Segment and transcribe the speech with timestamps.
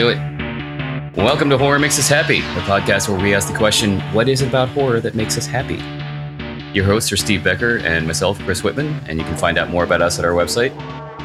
[0.00, 0.18] do it.
[1.14, 4.40] Welcome to Horror Makes Us Happy, the podcast where we ask the question, what is
[4.40, 5.76] it about horror that makes us happy?
[6.72, 9.84] Your hosts are Steve Becker and myself, Chris Whitman, and you can find out more
[9.84, 10.74] about us at our website,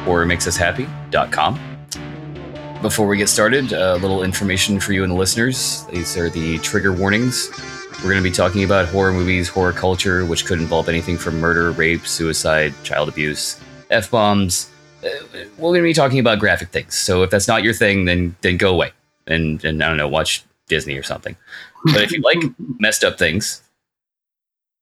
[0.04, 2.78] horrormakesushappy.com.
[2.82, 5.86] Before we get started, a little information for you and the listeners.
[5.86, 7.48] These are the trigger warnings.
[8.02, 11.40] We're going to be talking about horror movies, horror culture, which could involve anything from
[11.40, 13.58] murder, rape, suicide, child abuse,
[13.88, 14.68] f bombs.
[15.58, 16.94] We're going to be talking about graphic things.
[16.94, 18.92] So if that's not your thing, then then go away
[19.26, 21.36] and and I don't know, watch Disney or something.
[21.86, 22.38] But if you like
[22.78, 23.62] messed up things,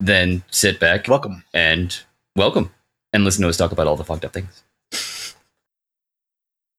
[0.00, 1.98] then sit back, welcome, and
[2.36, 2.70] welcome,
[3.12, 4.62] and listen to us talk about all the fucked up things.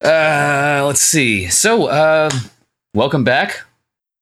[0.04, 1.48] Uh, let's see.
[1.48, 2.30] So, uh,
[2.94, 3.62] welcome back.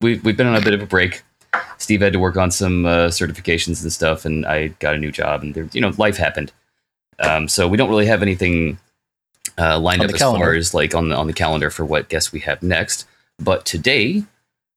[0.02, 1.24] We've we've been on a bit of a break.
[1.78, 5.12] Steve had to work on some uh, certifications and stuff, and I got a new
[5.12, 6.52] job, and there, you know, life happened.
[7.20, 8.80] Um, so we don't really have anything
[9.58, 10.46] uh, lined on up as calendar.
[10.46, 13.08] far as like on the on the calendar for what guests we have next.
[13.40, 14.24] But today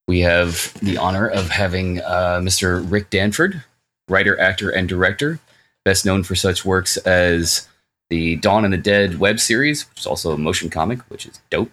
[0.08, 2.88] we have the honor of having uh, Mr.
[2.90, 3.62] Rick Danford,
[4.08, 5.40] writer, actor, and director,
[5.84, 7.68] best known for such works as
[8.10, 11.40] the Dawn and the Dead web series, which is also a motion comic, which is
[11.50, 11.72] dope,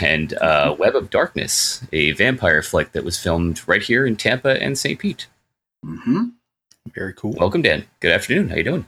[0.00, 0.80] and uh, mm-hmm.
[0.80, 4.98] Web of Darkness, a vampire flick that was filmed right here in Tampa and St.
[4.98, 5.26] Pete.
[5.84, 6.28] Mm-hmm.
[6.94, 7.32] Very cool.
[7.32, 7.84] Welcome, Dan.
[8.00, 8.48] Good afternoon.
[8.48, 8.86] How you doing?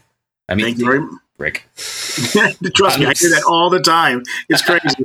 [0.48, 1.20] I mean, Thank you very much.
[1.38, 1.68] Rick.
[1.76, 4.22] Trust me, I hear that all the time.
[4.48, 5.04] It's crazy.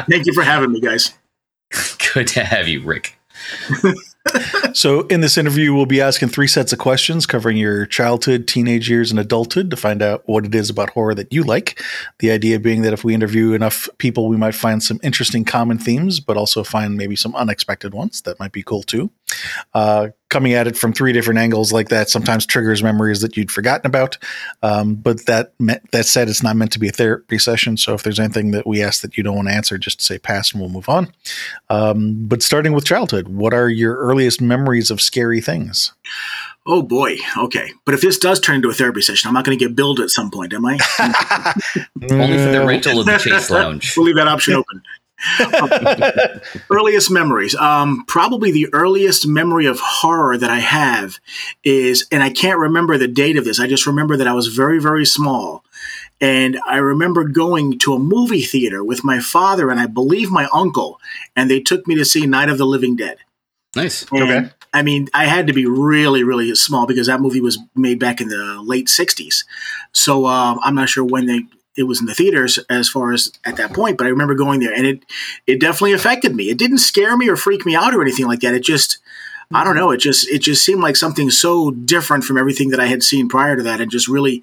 [0.10, 1.14] Thank you for having me, guys.
[2.14, 3.18] Good to have you, Rick.
[4.72, 8.88] so, in this interview, we'll be asking three sets of questions covering your childhood, teenage
[8.88, 11.82] years, and adulthood to find out what it is about horror that you like.
[12.18, 15.78] The idea being that if we interview enough people, we might find some interesting common
[15.78, 19.10] themes, but also find maybe some unexpected ones that might be cool too.
[19.74, 23.50] Uh, coming at it from three different angles like that sometimes triggers memories that you'd
[23.50, 24.18] forgotten about.
[24.62, 25.54] Um, but that
[25.92, 27.78] that said, it's not meant to be a therapy session.
[27.78, 30.18] So if there's anything that we ask that you don't want to answer, just say
[30.18, 31.10] pass and we'll move on.
[31.70, 35.94] Um, but starting with childhood, what are your earliest memories of scary things?
[36.66, 37.16] Oh boy.
[37.38, 37.70] Okay.
[37.86, 40.00] But if this does turn into a therapy session, I'm not going to get billed
[40.00, 40.78] at some point, am I?
[42.10, 43.96] Only for the rental of the Chase Lounge.
[43.96, 44.82] we'll leave that option open.
[46.70, 47.54] earliest memories.
[47.54, 51.18] Um, probably the earliest memory of horror that I have
[51.64, 53.60] is, and I can't remember the date of this.
[53.60, 55.64] I just remember that I was very, very small.
[56.20, 60.48] And I remember going to a movie theater with my father and I believe my
[60.52, 60.98] uncle,
[61.34, 63.18] and they took me to see Night of the Living Dead.
[63.74, 64.06] Nice.
[64.10, 64.50] And, okay.
[64.72, 68.20] I mean, I had to be really, really small because that movie was made back
[68.20, 69.44] in the late 60s.
[69.92, 71.40] So uh, I'm not sure when they
[71.76, 74.60] it was in the theaters as far as at that point, but I remember going
[74.60, 75.04] there and it
[75.46, 76.50] it definitely affected me.
[76.50, 78.54] It didn't scare me or freak me out or anything like that.
[78.54, 78.98] It just
[79.54, 79.92] I don't know.
[79.92, 83.28] It just it just seemed like something so different from everything that I had seen
[83.28, 84.42] prior to that, and just really,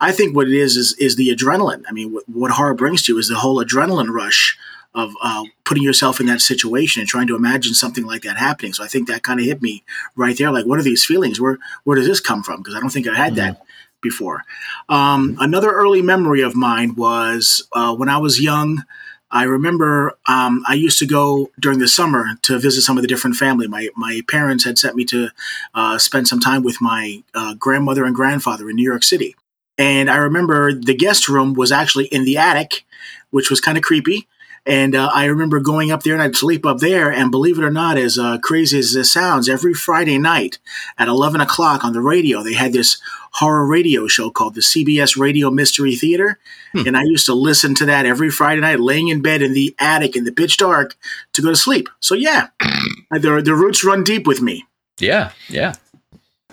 [0.00, 1.82] I think what it is is is the adrenaline.
[1.88, 4.56] I mean, what, what horror brings to you is the whole adrenaline rush
[4.94, 8.72] of uh, putting yourself in that situation and trying to imagine something like that happening.
[8.72, 9.82] So I think that kind of hit me
[10.14, 10.52] right there.
[10.52, 11.40] Like, what are these feelings?
[11.40, 12.60] Where where does this come from?
[12.60, 13.54] Because I don't think I had mm-hmm.
[13.54, 13.66] that
[14.04, 14.44] before.
[14.88, 18.84] Um, another early memory of mine was uh, when I was young.
[19.32, 23.08] I remember um, I used to go during the summer to visit some of the
[23.08, 23.66] different family.
[23.66, 25.30] My my parents had sent me to
[25.74, 29.34] uh, spend some time with my uh, grandmother and grandfather in New York City,
[29.76, 32.84] and I remember the guest room was actually in the attic,
[33.30, 34.28] which was kind of creepy.
[34.66, 37.10] And uh, I remember going up there and I'd sleep up there.
[37.10, 40.58] And believe it or not, as uh, crazy as this sounds, every Friday night
[40.96, 42.98] at 11 o'clock on the radio, they had this
[43.32, 46.38] horror radio show called the CBS Radio Mystery Theater.
[46.72, 46.86] Hmm.
[46.86, 49.74] And I used to listen to that every Friday night, laying in bed in the
[49.78, 50.96] attic in the pitch dark
[51.34, 51.88] to go to sleep.
[52.00, 52.48] So, yeah,
[53.10, 54.64] the, the roots run deep with me.
[54.98, 55.74] Yeah, yeah.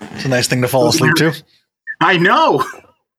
[0.01, 1.33] It's a nice thing to fall asleep to.
[2.01, 2.65] I know.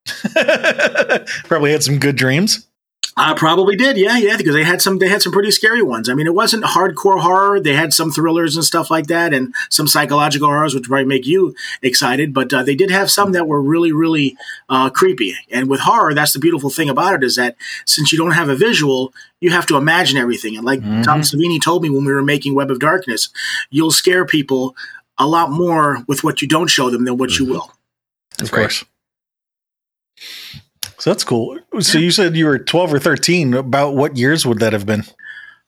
[1.45, 2.67] Probably had some good dreams.
[3.15, 6.09] I probably did, yeah, yeah, because they had some they had some pretty scary ones.
[6.09, 7.61] I mean, it wasn't hardcore horror.
[7.61, 11.27] They had some thrillers and stuff like that, and some psychological horrors, which might make
[11.27, 12.33] you excited.
[12.33, 14.35] But uh, they did have some that were really, really
[14.71, 15.35] uh, creepy.
[15.51, 18.49] And with horror, that's the beautiful thing about it is that since you don't have
[18.49, 20.57] a visual, you have to imagine everything.
[20.57, 21.03] And like mm-hmm.
[21.03, 23.29] Tom Savini told me when we were making Web of Darkness,
[23.69, 24.75] you'll scare people
[25.19, 27.45] a lot more with what you don't show them than what mm-hmm.
[27.45, 27.73] you will.
[28.39, 28.83] That's of course.
[28.83, 30.62] Right.
[31.03, 31.59] So that's cool.
[31.81, 33.55] So you said you were 12 or 13.
[33.55, 35.03] About what years would that have been?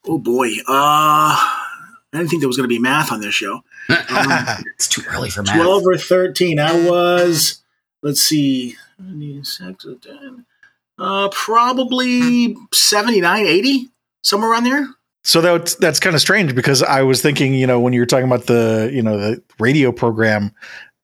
[0.07, 0.47] Oh boy.
[0.69, 1.73] Uh I
[2.13, 3.55] didn't think there was going to be math on this show.
[3.89, 3.99] Um,
[4.77, 5.57] it's too early for math.
[5.57, 6.61] 12 or 13.
[6.61, 7.65] I was
[8.01, 8.77] let's see.
[9.01, 10.45] I need a sexodon.
[10.99, 13.89] Uh probably 79, 80,
[14.23, 14.87] somewhere around there.
[15.25, 18.07] So that's that's kind of strange because I was thinking, you know, when you were
[18.07, 20.55] talking about the, you know, the radio program,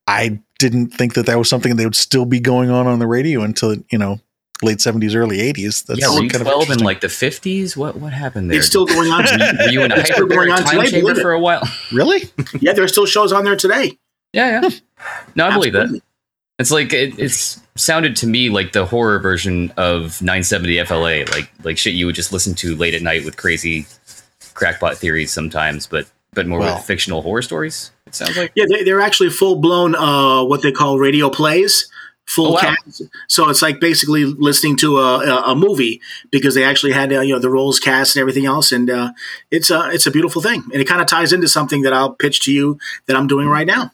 [0.06, 3.06] I didn't think that that was something that would still be going on on the
[3.06, 4.20] radio until you know
[4.62, 5.86] late 70s, early 80s.
[5.86, 7.76] That's yeah, were you kind of 12 in like the 50s?
[7.76, 8.58] What what happened there?
[8.58, 9.24] It's still going on.
[9.24, 11.62] were you in a It's still going hyperbaric on time today, chamber for a while?
[11.92, 12.30] really?
[12.60, 13.98] yeah, there are still shows on there today.
[14.32, 14.70] Yeah, yeah.
[15.34, 16.00] No, I believe that.
[16.58, 21.50] It's like it, it's sounded to me like the horror version of 970 FLA, like
[21.64, 23.86] like shit you would just listen to late at night with crazy
[24.52, 26.76] crackpot theories sometimes, but but more Well.
[26.76, 27.90] with fictional horror stories.
[28.06, 28.52] It sounds like.
[28.54, 31.88] Yeah, they, they're actually full blown uh, what they call radio plays.
[32.26, 32.60] Full Oh, wow.
[32.60, 33.02] cast.
[33.26, 36.00] So it's like basically listening to a, a, a movie
[36.30, 39.10] because they actually had uh, you know the roles cast and everything else, and uh,
[39.50, 42.12] it's a it's a beautiful thing, and it kind of ties into something that I'll
[42.14, 43.90] pitch to you that I'm doing right now.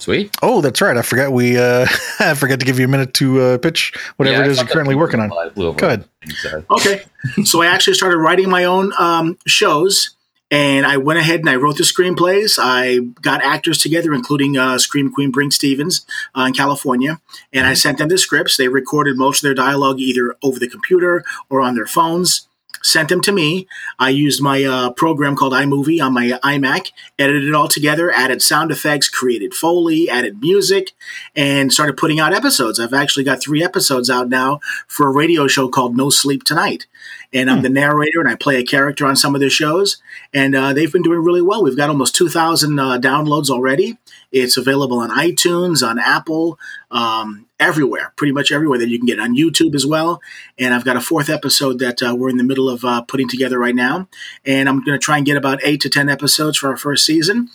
[0.00, 0.36] Sweet.
[0.42, 0.96] Oh, that's right.
[0.98, 1.86] I forgot we uh
[2.20, 4.58] I forgot to give you a minute to uh, pitch whatever Yeah, it I is
[4.58, 5.32] you're currently working on.
[5.32, 6.04] I blew over Go ahead.
[6.52, 7.02] uh, Okay,
[7.44, 10.10] so I actually started writing my own um, shows.
[10.50, 12.58] And I went ahead and I wrote the screenplays.
[12.60, 16.06] I got actors together, including uh, Scream Queen Brinke Stevens
[16.36, 17.20] uh, in California,
[17.52, 18.56] and I sent them the scripts.
[18.56, 22.48] They recorded most of their dialogue either over the computer or on their phones.
[22.82, 23.66] Sent them to me.
[23.98, 28.42] I used my uh, program called iMovie on my iMac, edited it all together, added
[28.42, 30.92] sound effects, created Foley, added music,
[31.34, 32.78] and started putting out episodes.
[32.78, 36.86] I've actually got three episodes out now for a radio show called No Sleep Tonight.
[37.32, 39.98] And I'm the narrator and I play a character on some of the shows.
[40.32, 41.62] And uh, they've been doing really well.
[41.62, 43.98] We've got almost 2,000 uh, downloads already.
[44.32, 46.58] It's available on iTunes, on Apple,
[46.90, 50.20] um, everywhere, pretty much everywhere that you can get it, on YouTube as well.
[50.58, 53.28] And I've got a fourth episode that uh, we're in the middle of uh, putting
[53.28, 54.08] together right now.
[54.44, 57.04] And I'm going to try and get about eight to 10 episodes for our first
[57.04, 57.50] season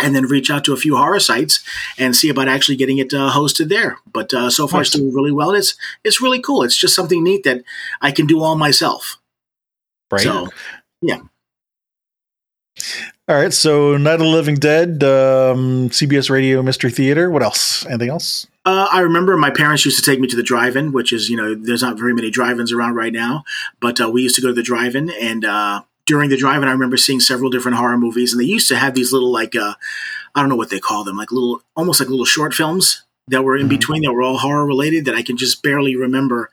[0.00, 1.62] and then reach out to a few horror sites
[1.98, 3.98] and see about actually getting it uh, hosted there.
[4.10, 5.52] But uh, so far, it's doing really well.
[5.52, 6.62] It's it's really cool.
[6.62, 7.62] It's just something neat that
[8.00, 9.18] I can do all myself.
[10.10, 10.22] Right.
[10.22, 10.48] So
[13.28, 13.52] All right.
[13.52, 17.30] So Night of the Living Dead, um, CBS Radio Mystery Theater.
[17.30, 17.86] What else?
[17.86, 18.46] Anything else?
[18.64, 21.36] Uh, I remember my parents used to take me to the drive-in, which is you
[21.36, 23.44] know there's not very many drive-ins around right now,
[23.80, 25.44] but uh, we used to go to the drive-in and.
[25.44, 28.76] Uh, during the drive-in, I remember seeing several different horror movies, and they used to
[28.76, 29.74] have these little, like, uh,
[30.34, 33.44] I don't know what they call them, like little, almost like little short films that
[33.44, 33.70] were in Mhm.
[33.70, 36.50] between that were all horror related that I can just barely remember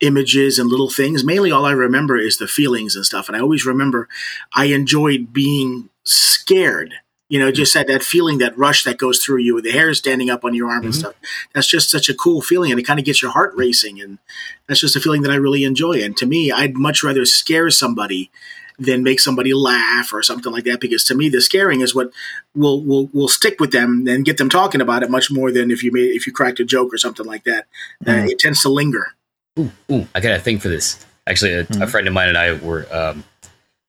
[0.00, 1.24] images and little things.
[1.24, 3.26] Mainly, all I remember is the feelings and stuff.
[3.28, 4.08] And I always remember
[4.54, 6.94] I enjoyed being scared.
[7.32, 9.94] You know, just that that feeling, that rush that goes through you, with the hair
[9.94, 10.98] standing up on your arm and Mhm.
[10.98, 11.14] stuff.
[11.54, 14.02] That's just such a cool feeling, and it kind of gets your heart racing.
[14.02, 14.18] And
[14.66, 16.02] that's just a feeling that I really enjoy.
[16.02, 18.30] And to me, I'd much rather scare somebody
[18.78, 20.78] than make somebody laugh or something like that.
[20.80, 22.10] Because to me, the scaring is what
[22.54, 25.70] will will will stick with them and get them talking about it much more than
[25.70, 27.64] if you made if you cracked a joke or something like that.
[28.06, 28.30] Uh, Mm.
[28.30, 29.14] it tends to linger.
[29.58, 30.98] Ooh, ooh, I got a thing for this.
[31.26, 31.90] Actually, a, a Mhm.
[31.90, 33.24] friend of mine and I were um,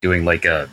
[0.02, 0.70] doing like a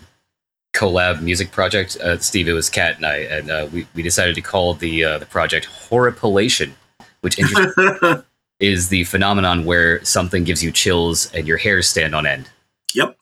[0.73, 1.97] collab music project.
[1.97, 5.05] Uh, Steve, it was Kat and I, and uh, we, we decided to call the
[5.05, 6.75] uh, the project Horripilation,
[7.21, 7.39] which
[8.61, 12.49] is the phenomenon where something gives you chills and your hairs stand on end.
[12.95, 13.17] Yep.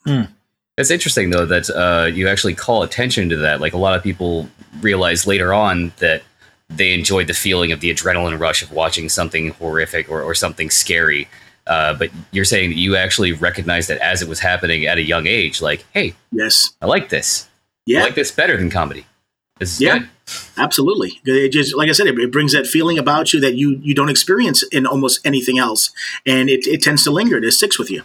[0.77, 3.61] It's interesting though that uh, you actually call attention to that.
[3.61, 4.49] Like a lot of people
[4.81, 6.23] realize later on that
[6.69, 10.71] they enjoyed the feeling of the adrenaline rush of watching something horrific or, or something
[10.71, 11.29] scary.
[11.69, 15.03] Uh, but you're saying that you actually recognized that as it was happening at a
[15.03, 15.61] young age.
[15.61, 16.71] Like, hey, yes.
[16.83, 17.45] I like this.
[17.45, 17.49] I
[17.87, 18.03] Yeah.
[18.03, 19.07] like this better than comedy.
[19.59, 19.99] This is Yeah.
[19.99, 20.09] good.
[20.57, 21.21] Absolutely.
[21.25, 23.95] It just like I said, it, it brings that feeling about you that you you
[23.95, 25.91] don't experience in almost anything else,
[26.27, 27.39] and it, it tends to linger.
[27.39, 28.03] It sticks with you.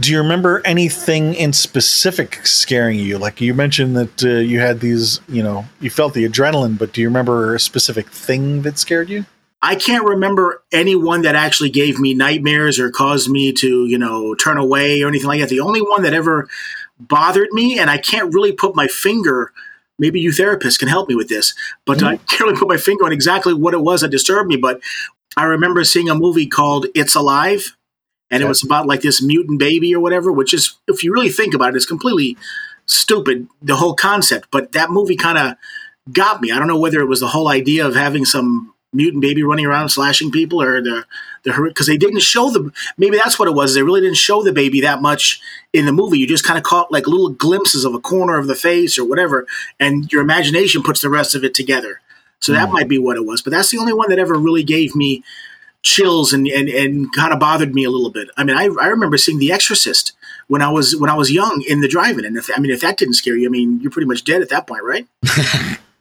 [0.00, 3.18] Do you remember anything in specific scaring you?
[3.18, 6.92] Like you mentioned that uh, you had these, you know, you felt the adrenaline, but
[6.92, 9.26] do you remember a specific thing that scared you?
[9.62, 14.34] I can't remember anyone that actually gave me nightmares or caused me to, you know,
[14.34, 15.48] turn away or anything like that.
[15.48, 16.48] The only one that ever
[16.98, 19.52] bothered me, and I can't really put my finger.
[20.00, 21.54] Maybe you therapists can help me with this,
[21.86, 22.06] but mm-hmm.
[22.08, 24.56] I can't really put my finger on exactly what it was that disturbed me.
[24.56, 24.80] But
[25.36, 27.76] I remember seeing a movie called It's Alive,
[28.30, 31.30] and it was about like this mutant baby or whatever, which is, if you really
[31.30, 32.36] think about it, it's completely
[32.86, 34.48] stupid, the whole concept.
[34.50, 35.56] But that movie kind of
[36.12, 36.50] got me.
[36.50, 39.64] I don't know whether it was the whole idea of having some mutant baby running
[39.66, 41.04] around slashing people or the
[41.44, 44.42] the because they didn't show the maybe that's what it was they really didn't show
[44.42, 45.40] the baby that much
[45.72, 46.18] in the movie.
[46.18, 49.04] You just kind of caught like little glimpses of a corner of the face or
[49.04, 49.46] whatever
[49.80, 52.00] and your imagination puts the rest of it together.
[52.40, 52.74] So that Hmm.
[52.74, 55.22] might be what it was but that's the only one that ever really gave me
[55.82, 58.28] chills and and, and kind of bothered me a little bit.
[58.36, 60.12] I mean I, I remember seeing the exorcist
[60.48, 62.80] when i was when i was young in the drive-in and if i mean if
[62.82, 65.06] that didn't scare you i mean you're pretty much dead at that point right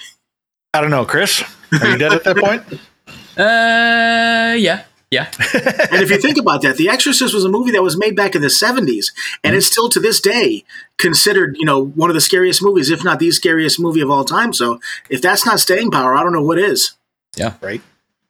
[0.74, 1.44] I don't know, Chris.
[1.82, 2.64] Are you dead at that point?
[3.38, 5.32] Uh, yeah, yeah.
[5.54, 8.36] and if you think about that, The Exorcist was a movie that was made back
[8.36, 10.66] in the 70s, and it's still to this day
[10.98, 14.26] considered, you know, one of the scariest movies, if not the scariest movie of all
[14.26, 14.52] time.
[14.52, 16.92] So if that's not staying power, I don't know what is.
[17.38, 17.54] Yeah.
[17.62, 17.82] Right.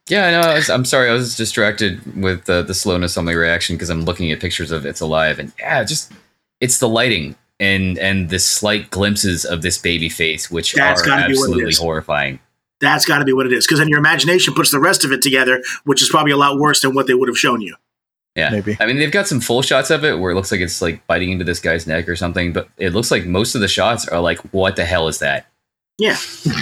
[0.08, 0.42] Yeah, I know.
[0.42, 1.10] I was, I'm sorry.
[1.10, 4.72] I was distracted with uh, the slowness on my reaction because I'm looking at pictures
[4.72, 6.12] of It's Alive, and yeah, just
[6.60, 11.06] it's the lighting and and the slight glimpses of this baby face, which That's are
[11.06, 12.40] gotta be absolutely horrifying.
[12.82, 13.68] That's got to be what it is.
[13.68, 16.58] Because then your imagination puts the rest of it together, which is probably a lot
[16.58, 17.76] worse than what they would have shown you.
[18.36, 18.78] Yeah, Maybe.
[18.80, 21.06] I mean, they've got some full shots of it where it looks like it's like
[21.06, 24.08] biting into this guy's neck or something, but it looks like most of the shots
[24.08, 25.46] are like, "What the hell is that?"
[26.00, 26.18] Yeah,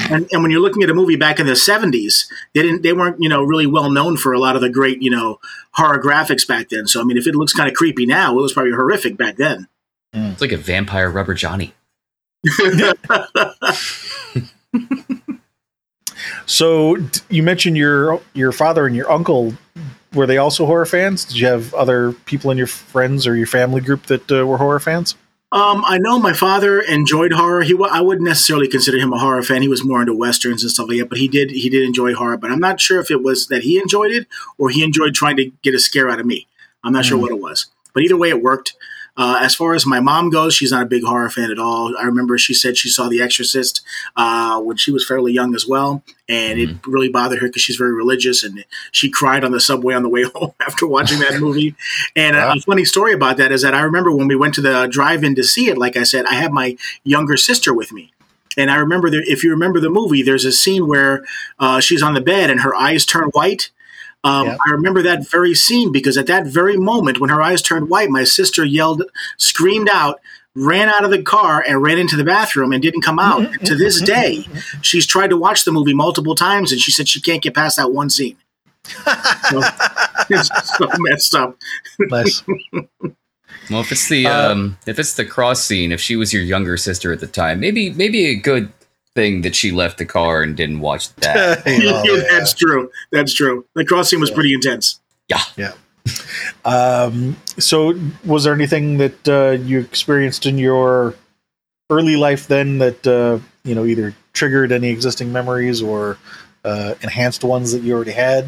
[0.09, 2.91] and and when you're looking at a movie back in the '70s, they didn't they
[2.91, 5.39] weren't you know really well known for a lot of the great you know
[5.73, 6.87] horror graphics back then.
[6.87, 9.37] So I mean, if it looks kind of creepy now, it was probably horrific back
[9.37, 9.67] then.
[10.13, 11.73] It's like a vampire rubber Johnny.
[16.49, 19.53] So d- you mentioned your your father and your uncle.
[20.13, 21.23] Were they also horror fans?
[21.25, 24.57] Did you have other people in your friends or your family group that uh, were
[24.57, 25.15] horror fans?
[25.51, 27.61] Um, I know my father enjoyed horror.
[27.61, 29.61] He, I wouldn't necessarily consider him a horror fan.
[29.61, 31.09] He was more into westerns and stuff like that.
[31.09, 32.37] But he did, he did enjoy horror.
[32.37, 35.37] But I'm not sure if it was that he enjoyed it or he enjoyed trying
[35.37, 36.47] to get a scare out of me.
[36.83, 37.67] I'm not sure what it was.
[37.93, 38.73] But either way, it worked.
[39.21, 41.93] Uh, as far as my mom goes, she's not a big horror fan at all.
[41.97, 43.81] I remember she said she saw The Exorcist
[44.15, 47.75] uh, when she was fairly young as well, and it really bothered her because she's
[47.75, 51.39] very religious, and she cried on the subway on the way home after watching that
[51.41, 51.75] movie.
[52.15, 52.53] And a- Wow.
[52.55, 55.35] a funny story about that is that I remember when we went to the drive-in
[55.35, 55.77] to see it.
[55.77, 58.13] Like I said, I had my younger sister with me.
[58.57, 61.23] And I remember that if you remember the movie, there's a scene where
[61.59, 63.69] uh, she's on the bed and her eyes turn white.
[64.23, 64.57] Um, Yeah.
[64.67, 68.09] I remember that very scene because at that very moment when her eyes turned white,
[68.09, 69.03] my sister yelled,
[69.37, 70.19] screamed out,
[70.55, 73.47] ran out of the car and ran into the bathroom and didn't come out.
[73.65, 74.45] to this day,
[74.81, 77.77] she's tried to watch the movie multiple times and she said she can't get past
[77.77, 78.35] that one scene.
[79.49, 79.61] So,
[80.29, 81.57] it's so messed up.
[81.99, 82.43] Nice.
[83.69, 86.43] Well, if it's the Uh, um, if it's the cross scene, if she was your
[86.43, 88.71] younger sister at the time, maybe maybe a good
[89.19, 91.63] thing that she left the car and didn't watch that.
[91.67, 92.23] Oh, yeah.
[92.29, 92.89] That's true.
[93.11, 93.65] That's true.
[93.75, 95.01] The cross scene was pretty intense.
[95.27, 95.73] yeah,
[96.63, 101.15] Um, so, was there anything that uh, you experienced in your
[101.89, 106.17] early life then that uh, you know either triggered any existing memories or
[106.63, 108.47] uh, enhanced ones that you already had?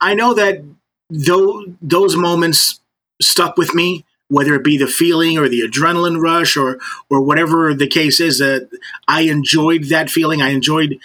[0.00, 0.64] I know that
[1.10, 2.80] though those moments
[3.20, 6.78] stuck with me, whether it be the feeling or the adrenaline rush or
[7.10, 8.70] or whatever the case is, that
[9.06, 10.40] I enjoyed that feeling.
[10.40, 10.98] I enjoyed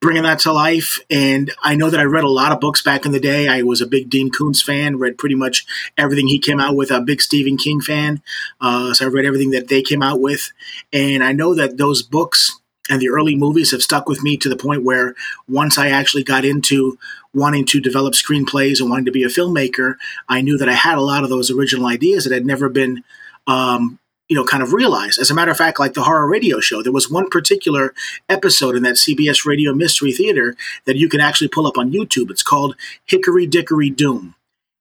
[0.00, 3.04] bringing that to life, and I know that I read a lot of books back
[3.04, 3.48] in the day.
[3.48, 5.66] I was a big Dean Koontz fan, read pretty much
[5.98, 6.90] everything he came out with.
[6.90, 8.22] A big Stephen King fan,
[8.62, 10.50] uh, so I read everything that they came out with,
[10.92, 12.59] and I know that those books.
[12.90, 15.14] And the early movies have stuck with me to the point where
[15.48, 16.98] once I actually got into
[17.32, 19.94] wanting to develop screenplays and wanting to be a filmmaker,
[20.28, 23.04] I knew that I had a lot of those original ideas that had never been,
[23.46, 25.20] um, you know, kind of realized.
[25.20, 27.94] As a matter of fact, like the horror radio show, there was one particular
[28.28, 32.30] episode in that CBS Radio Mystery Theater that you can actually pull up on YouTube.
[32.30, 32.74] It's called
[33.06, 34.34] Hickory Dickory Doom.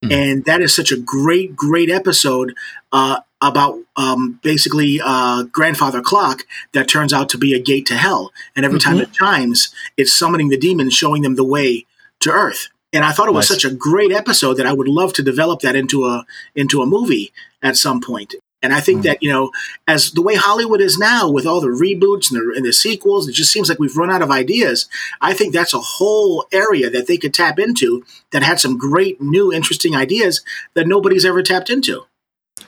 [0.03, 0.11] Hmm.
[0.11, 2.55] And that is such a great, great episode
[2.91, 6.43] uh, about um, basically uh, grandfather clock
[6.73, 8.31] that turns out to be a gate to hell.
[8.55, 11.85] And every time it chimes, it's summoning the demons, showing them the way
[12.21, 12.67] to Earth.
[12.91, 13.61] And I thought it was Nice.
[13.61, 16.85] such a great episode that I would love to develop that into a into a
[16.85, 17.31] movie
[17.61, 18.35] at some point.
[18.61, 19.51] And I think that you know,
[19.87, 23.29] as the way Hollywood is now, with all the reboots and the, and the sequels,
[23.29, 24.89] it just seems like we've run out of ideas.
[25.21, 29.21] I think that's a whole area that they could tap into that had some great
[29.21, 30.41] new, interesting ideas
[30.73, 32.05] that nobody's ever tapped into.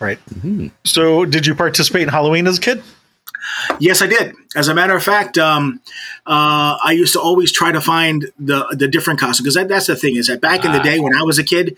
[0.01, 0.19] Right.
[0.33, 0.71] Mhm.
[0.83, 2.83] So, did you participate in Halloween as a kid?
[3.79, 4.33] Yes, I did.
[4.55, 5.79] As a matter of fact, um,
[6.25, 9.87] uh, I used to always try to find the the different costumes because that, that's
[9.87, 10.83] the thing is that back in the Ah.
[10.83, 11.75] day when I was a kid,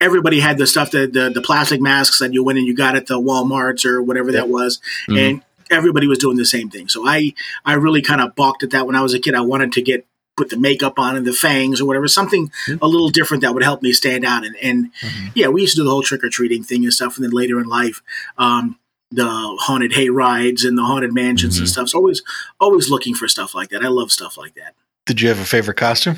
[0.00, 2.96] everybody had the stuff that the, the plastic masks that you went and you got
[2.96, 5.18] at the WalMarts or whatever that was, Mhm.
[5.18, 6.88] and everybody was doing the same thing.
[6.88, 7.34] So I
[7.66, 9.34] I really kind of balked at that when I was a kid.
[9.34, 10.06] I wanted to get
[10.38, 13.62] put the makeup on and the fangs or whatever, something a little different that would
[13.62, 14.46] help me stand out.
[14.46, 14.90] And, and
[15.34, 17.16] yeah, we used to do the whole trick or treating thing and stuff.
[17.16, 18.00] And then later in life,
[18.38, 18.78] um,
[19.10, 21.70] the haunted hay rides and the haunted mansions and Mhm.
[21.70, 21.88] stuff.
[21.90, 22.22] So always,
[22.60, 23.82] always looking for stuff like that.
[23.84, 24.74] I love stuff like that.
[25.06, 26.16] Did you have a favorite costume?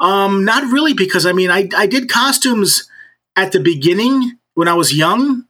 [0.00, 2.88] Um, not really, because I mean, I, I did costumes
[3.36, 5.44] at the beginning when I was young.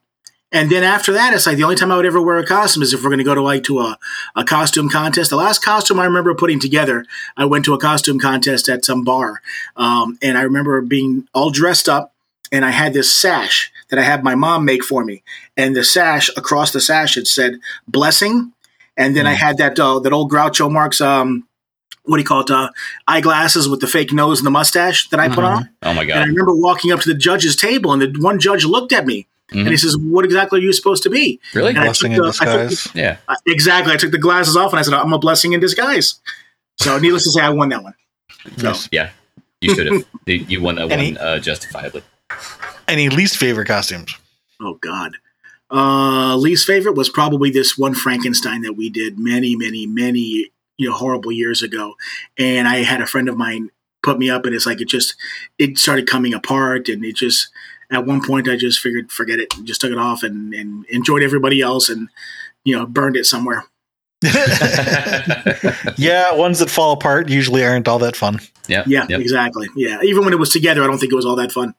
[0.51, 2.81] And then after that, it's like the only time I would ever wear a costume
[2.81, 3.99] is if we're going to go to like to a,
[4.35, 5.29] a costume contest.
[5.29, 7.05] The last costume I remember putting together,
[7.37, 9.41] I went to a costume contest at some bar.
[9.75, 12.13] Um, and I remember being all dressed up
[12.51, 15.21] and I had this sash that I had my mom make for me.
[15.55, 18.53] And the sash, across the sash, it said blessing.
[18.97, 21.47] And then I had that, uh, that old Groucho Marx, um,
[22.05, 22.49] what do you call it?
[22.49, 22.71] Uh,
[23.07, 25.57] eyeglasses with the fake nose and the mustache that I put Mhm.
[25.57, 25.69] on.
[25.83, 26.15] Oh my God.
[26.15, 29.05] And I remember walking up to the judge's table, and the one judge looked at
[29.05, 29.79] me and he Mhm.
[29.79, 31.69] says, "What exactly are you supposed to be?" Really?
[31.69, 32.87] And Blessing took in the- took disguise.
[32.95, 33.17] Yeah.
[33.27, 33.93] Uh, exactly.
[33.93, 36.15] I took the glasses off, and I said, "I'm a blessing in disguise."
[36.77, 37.93] So, needless to say, I won that one.
[38.57, 39.09] So, Yeah.
[39.61, 40.05] You should have.
[40.27, 42.03] you won that Any- one uh, justifiably.
[42.87, 44.15] Any least favorite costumes?
[44.61, 45.17] Oh God.
[45.71, 50.89] Uh, least favorite was probably this one Frankenstein that we did many, many, many you
[50.89, 51.95] know horrible years ago,
[52.37, 53.69] and I had a friend of mine
[54.01, 55.15] put me up, and it's like it just
[55.57, 57.49] it started coming apart, and it just
[57.91, 61.23] at one point I just figured forget it, just took it off and and enjoyed
[61.23, 62.09] everybody else, and
[62.63, 63.65] you know burned it somewhere.
[65.97, 68.39] yeah, ones that fall apart usually aren't all that fun.
[68.67, 68.83] Yeah.
[68.85, 69.19] Yeah, Yep.
[69.21, 69.67] exactly.
[69.75, 71.73] Yeah, even when it was together, I don't think it was all that fun.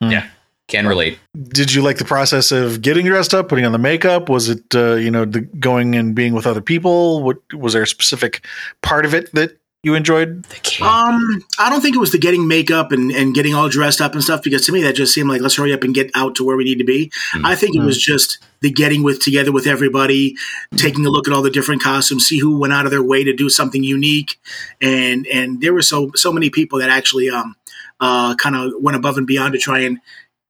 [0.00, 0.28] Yeah.
[0.68, 1.18] Can relate.
[1.48, 4.28] Did you like the process of getting dressed up, putting on the makeup?
[4.28, 7.22] Was it uh, you know the going and being with other people?
[7.22, 8.46] What was there a specific
[8.80, 10.44] part of it that you enjoyed?
[10.44, 10.86] The can.
[10.86, 14.12] Um, I don't think it was the getting makeup and, and getting all dressed up
[14.12, 16.36] and stuff because to me that just seemed like let's hurry up and get out
[16.36, 17.10] to where we need to be.
[17.34, 17.44] Mhm.
[17.44, 20.36] I think it was just the getting with together with everybody,
[20.76, 23.24] taking a look at all the different costumes, see who went out of their way
[23.24, 24.38] to do something unique,
[24.80, 27.56] and and there were so so many people that actually um
[27.98, 29.98] uh kind of went above and beyond to try and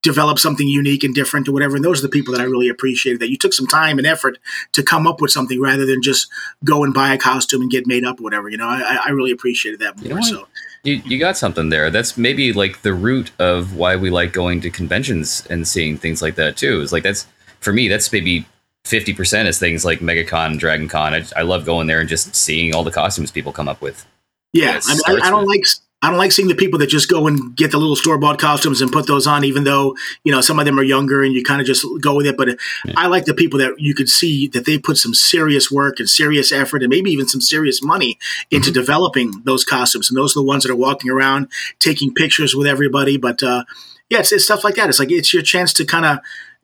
[0.03, 1.77] develop something unique and different or whatever.
[1.77, 4.07] And those are the people that I really appreciated that you took some time and
[4.07, 4.39] effort
[4.73, 6.29] to come up with something rather than just
[6.65, 8.49] go and buy a costume and get made up or whatever.
[8.49, 10.09] You know, I, I really appreciated that more.
[10.09, 10.49] You know so
[10.83, 11.91] You, you got something there.
[11.91, 16.21] That's maybe like the root of why we like going to conventions and seeing things
[16.21, 16.81] like that too.
[16.81, 17.27] Is like that's
[17.61, 17.87] for me.
[17.87, 18.45] That's maybe
[18.85, 21.15] fifty percent is things like MegaCon, Dragon Con.
[21.15, 24.05] I, I love going there and just seeing all the costumes people come up with.
[24.53, 25.65] Yeah, I, mean, I, I don't with- like
[26.03, 28.41] I don't like seeing the people that just go and get the little store bought
[28.41, 31.33] costumes and put those on, even though you know some of them are younger and
[31.33, 32.37] you kind of just go with it.
[32.37, 32.59] But
[32.97, 36.11] I like the people that you could see that they put some serious work and
[36.11, 38.19] serious effort and maybe even some serious money
[38.51, 38.81] into Mm-hmm.
[38.81, 40.11] developing those costumes.
[40.11, 43.17] And those are the ones that are walking around taking pictures with everybody.
[43.17, 43.65] But uh,
[44.09, 44.89] yeah, it's, it's stuff like that.
[44.89, 46.19] It's like it's your chance to kind of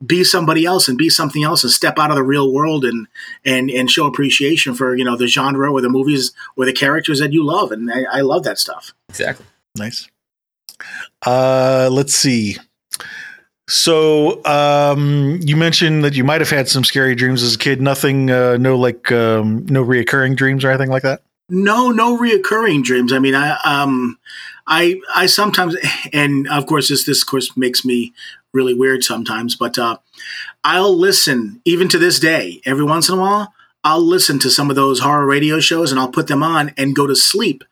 [0.05, 3.07] be somebody else and be something else and step out of the real world and
[3.43, 7.19] and and show appreciation for you know the genre or the movies or the characters
[7.19, 7.71] that you love.
[7.71, 8.93] And I, I love that stuff.
[9.09, 9.45] Exactly.
[9.77, 10.07] Nice.
[11.25, 12.57] Uh, let's see.
[13.69, 17.79] So, um, you mentioned that you might have had some scary dreams as a kid.
[17.79, 21.21] Nothing, uh, no like, um, no reoccurring dreams or anything like that.
[21.49, 23.13] No, no reoccurring dreams.
[23.13, 24.17] I mean, I um,
[24.65, 25.75] I I sometimes,
[26.13, 28.13] and of course, this this course makes me
[28.53, 29.55] really weird sometimes.
[29.55, 29.97] But uh,
[30.63, 32.61] I'll listen even to this day.
[32.65, 35.99] Every once in a while, I'll listen to some of those horror radio shows, and
[35.99, 37.63] I'll put them on and go to sleep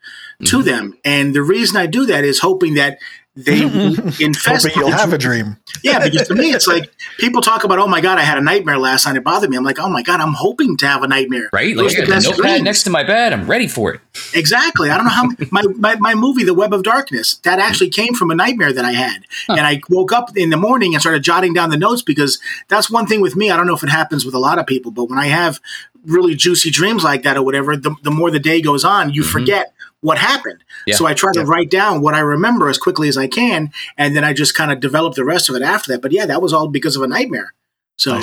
[0.44, 0.96] to them.
[1.04, 2.98] And the reason I do that is hoping that
[3.44, 3.62] they
[4.20, 4.66] infest.
[4.66, 5.58] Hoping you'll have a dream.
[5.84, 8.40] Yeah, because to me, it's like people talk about, oh my god, I had a
[8.40, 9.16] nightmare last night.
[9.16, 9.56] It bothered me.
[9.56, 11.48] I'm like, oh my god, I'm hoping to have a nightmare.
[11.52, 11.76] Right?
[11.76, 12.64] Like Those I got the a notepad dreams.
[12.64, 13.32] next to my bed.
[13.32, 14.00] I'm ready for it.
[14.34, 14.90] Exactly.
[14.90, 18.14] I don't know how my, my, my movie, The Web of Darkness, that actually came
[18.14, 19.22] from a nightmare that I had.
[19.48, 22.90] And I woke up in the morning and started jotting down the notes because that's
[22.90, 23.50] one thing with me.
[23.50, 25.60] I don't know if it happens with a lot of people, but when I have
[26.04, 29.22] really juicy dreams like that or whatever, the, the more the day goes on, you
[29.22, 29.30] mm-hmm.
[29.30, 30.62] forget what happened.
[30.86, 30.94] Yeah.
[30.96, 31.46] So I try to Yeah.
[31.48, 33.70] write down what I remember as quickly as I can.
[33.96, 36.02] And then I just kind of develop the rest of it after that.
[36.02, 37.52] But yeah, that was all because of a nightmare.
[37.96, 38.20] So.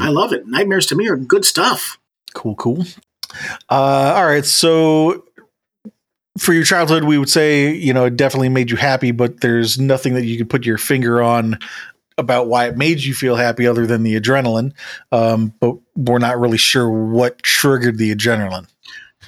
[0.00, 0.46] I love it.
[0.46, 1.98] Nightmares to me are good stuff.
[2.34, 2.84] Cool, cool.
[3.68, 4.44] Uh, all right.
[4.44, 5.24] So
[6.38, 9.78] for your childhood, we would say, you know, it definitely made you happy, but there's
[9.80, 11.58] nothing that you could put your finger on
[12.18, 14.72] about why it made you feel happy other than the adrenaline.
[15.12, 18.68] Um, but we're not really sure what triggered the adrenaline.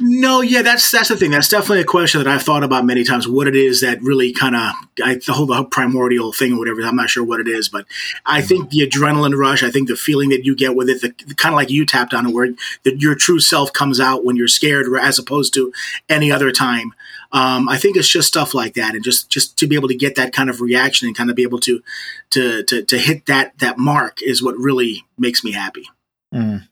[0.01, 1.33] No, yeah, that's that's the thing.
[1.33, 3.27] That's definitely a question that I've thought about many times.
[3.27, 6.83] What it is that really kind of the whole, the primordial thing or whatever.
[6.83, 7.85] I'm not sure what it is, but
[8.25, 9.63] I think the adrenaline rush.
[9.63, 12.15] I think the feeling that you get with it, the, kind of like you tapped
[12.15, 12.49] on it, where
[12.85, 15.73] that your true self comes out when you're scared, as opposed to
[16.09, 16.95] any other time.
[17.33, 19.97] Um, I think it's just stuff like that, and just just to be able to
[19.97, 21.83] get that kind of reaction and kind of be able to
[22.31, 25.89] to to, to hit that that mark is what really makes me happy.
[26.33, 26.69] Mm.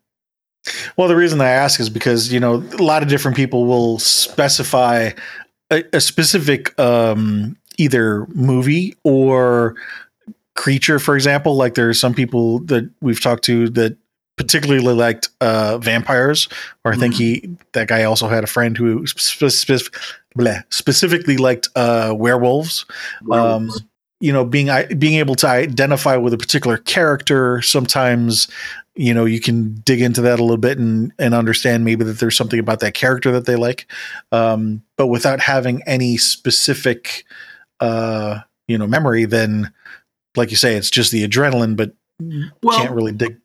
[0.96, 3.98] Well, the reason I ask is because you know a lot of different people will
[3.98, 5.10] specify
[5.70, 9.76] a, a specific um, either movie or
[10.54, 11.56] creature, for example.
[11.56, 13.96] Like there are some people that we've talked to that
[14.36, 16.48] particularly liked uh, vampires,
[16.84, 19.94] or I think he that guy also had a friend who spe- spe-
[20.36, 22.84] bleh, specifically liked uh, werewolves.
[23.30, 23.70] Um,
[24.20, 28.48] you know being being able to identify with a particular character sometimes
[28.96, 32.18] you know you can dig into that a little bit and and understand maybe that
[32.18, 33.90] there's something about that character that they like
[34.32, 37.24] um, but without having any specific
[37.80, 39.70] uh you know memory then
[40.34, 41.92] like you say it's just the adrenaline but
[42.62, 43.38] well, can't really dig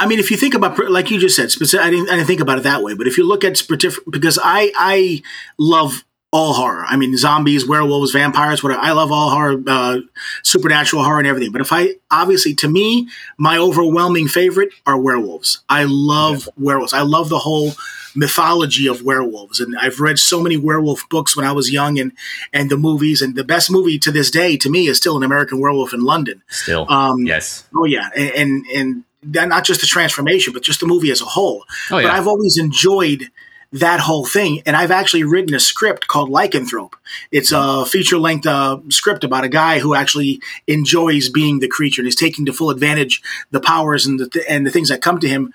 [0.00, 2.40] I mean, if you think about, like you just said, I didn't, I didn't think
[2.40, 2.94] about it that way.
[2.94, 5.22] But if you look at specific, because I I
[5.58, 6.84] love all horror.
[6.86, 8.82] I mean, zombies, werewolves, vampires, whatever.
[8.82, 9.98] I love all horror, uh,
[10.42, 11.52] supernatural horror, and everything.
[11.52, 15.62] But if I obviously, to me, my overwhelming favorite are werewolves.
[15.68, 16.64] I love yeah.
[16.64, 16.92] werewolves.
[16.92, 17.72] I love the whole
[18.14, 22.12] mythology of werewolves, and I've read so many werewolf books when I was young, and
[22.52, 23.22] and the movies.
[23.22, 26.02] And the best movie to this day, to me, is still an American Werewolf in
[26.02, 26.42] London.
[26.48, 27.64] Still, um, yes.
[27.74, 29.04] Oh yeah, and and, and
[29.50, 31.64] not just the transformation, but just the movie as a whole.
[31.90, 32.08] Oh, yeah.
[32.08, 33.30] But I've always enjoyed
[33.72, 34.62] that whole thing.
[34.64, 36.92] And I've actually written a script called Lycanthrope.
[37.30, 42.00] It's a feature length uh, script about a guy who actually enjoys being the creature
[42.00, 45.02] and is taking to full advantage the powers and the th- and the things that
[45.02, 45.52] come to him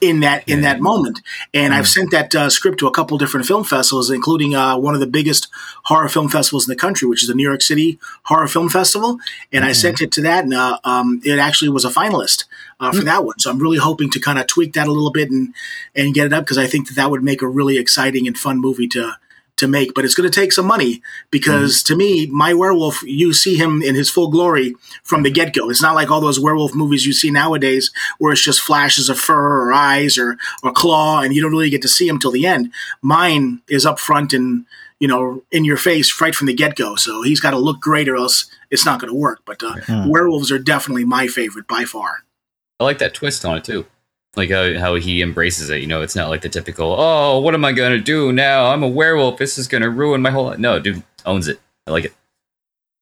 [0.00, 1.20] in that in that moment.
[1.54, 1.78] And mm-hmm.
[1.78, 5.00] I've sent that uh, script to a couple different film festivals, including uh, one of
[5.00, 5.48] the biggest
[5.84, 9.18] horror film festivals in the country, which is the New York City Horror Film Festival.
[9.52, 9.70] And mm-hmm.
[9.70, 12.44] I sent it to that, and uh, um, it actually was a finalist
[12.80, 13.06] uh, for mm-hmm.
[13.06, 13.38] that one.
[13.38, 15.54] So I'm really hoping to kind of tweak that a little bit and
[15.94, 18.36] and get it up because I think that that would make a really exciting and
[18.36, 19.16] fun movie to
[19.56, 21.86] to make, but it's going to take some money because mm.
[21.86, 25.70] to me, my werewolf, you see him in his full glory from the get go.
[25.70, 29.18] It's not like all those werewolf movies you see nowadays where it's just flashes of
[29.18, 32.30] fur or eyes or, or claw and you don't really get to see him till
[32.30, 32.72] the end.
[33.02, 34.66] Mine is up front and,
[35.00, 36.96] you know, in your face right from the get go.
[36.96, 39.40] So he's got to look great or else it's not going to work.
[39.46, 40.08] But uh, mm.
[40.08, 42.24] werewolves are definitely my favorite by far.
[42.78, 43.86] I like that twist on it too
[44.36, 45.80] like how, how he embraces it.
[45.80, 48.66] You know, it's not like the typical, oh, what am I gonna do now?
[48.66, 49.38] I'm a werewolf.
[49.38, 50.46] This is gonna ruin my whole.
[50.46, 50.58] Life.
[50.58, 51.60] No, dude owns it.
[51.86, 52.14] I like it.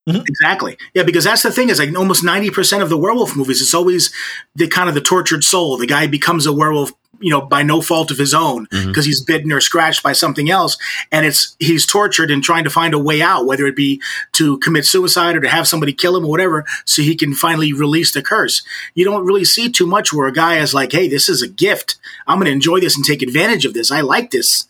[0.07, 0.21] Mm-hmm.
[0.27, 0.77] Exactly.
[0.93, 3.73] Yeah, because that's the thing is like almost ninety percent of the werewolf movies, it's
[3.73, 4.13] always
[4.53, 5.77] the kind of the tortured soul.
[5.77, 9.01] The guy becomes a werewolf you know, by no fault of his own because mm-hmm.
[9.01, 10.77] he's bitten or scratched by something else.
[11.11, 14.01] And it's, he's tortured and trying to find a way out, whether it be
[14.33, 17.73] to commit suicide or to have somebody kill him or whatever, so he can finally
[17.73, 18.63] release the curse.
[18.93, 21.47] You don't really see too much where a guy is like, Hey, this is a
[21.47, 21.97] gift.
[22.27, 23.91] I'm going to enjoy this and take advantage of this.
[23.91, 24.67] I like this.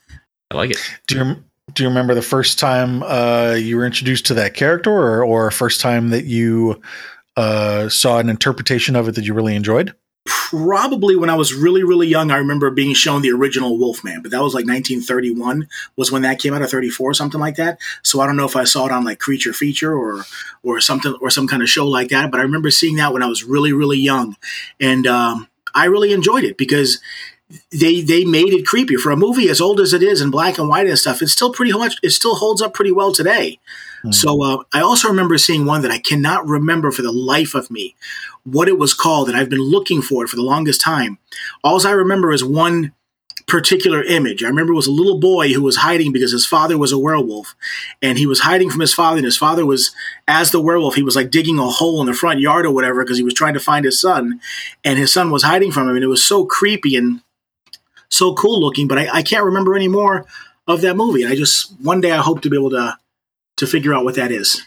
[0.51, 0.79] I like it.
[1.07, 4.91] Do you, do you remember the first time uh, you were introduced to that character
[4.91, 6.81] or, or first time that you
[7.35, 9.93] uh, saw an interpretation of it that you really enjoyed?
[10.25, 14.31] Probably when I was really, really young, I remember being shown the original Wolfman, but
[14.31, 17.79] that was like 1931 was when that came out, or 34, something like that.
[18.03, 20.23] So I don't know if I saw it on like Creature Feature or
[20.63, 22.31] or something or some kind of show like that.
[22.31, 24.35] But I remember seeing that when I was really, really young,
[24.79, 26.99] and um, I really enjoyed it because
[27.71, 30.57] they they made it creepy for a movie as old as it is in black
[30.57, 31.21] and white and stuff.
[31.21, 33.59] It's still pretty much it still holds up pretty well today.
[34.05, 34.13] Mm.
[34.13, 37.71] So uh, I also remember seeing one that I cannot remember for the life of
[37.71, 37.95] me
[38.43, 41.17] what it was called, and I've been looking for it for the longest time.
[41.63, 42.93] All I remember is one
[43.47, 44.43] particular image.
[44.43, 46.97] I remember it was a little boy who was hiding because his father was a
[46.97, 47.55] werewolf
[48.01, 49.91] and he was hiding from his father and his father was
[50.27, 53.03] as the werewolf he was like digging a hole in the front yard or whatever
[53.03, 54.39] because he was trying to find his son
[54.83, 57.21] and his son was hiding from him and it was so creepy and
[58.09, 60.25] so cool looking but I, I can't remember any more
[60.67, 62.97] of that movie and I just one day I hope to be able to
[63.57, 64.65] to figure out what that is.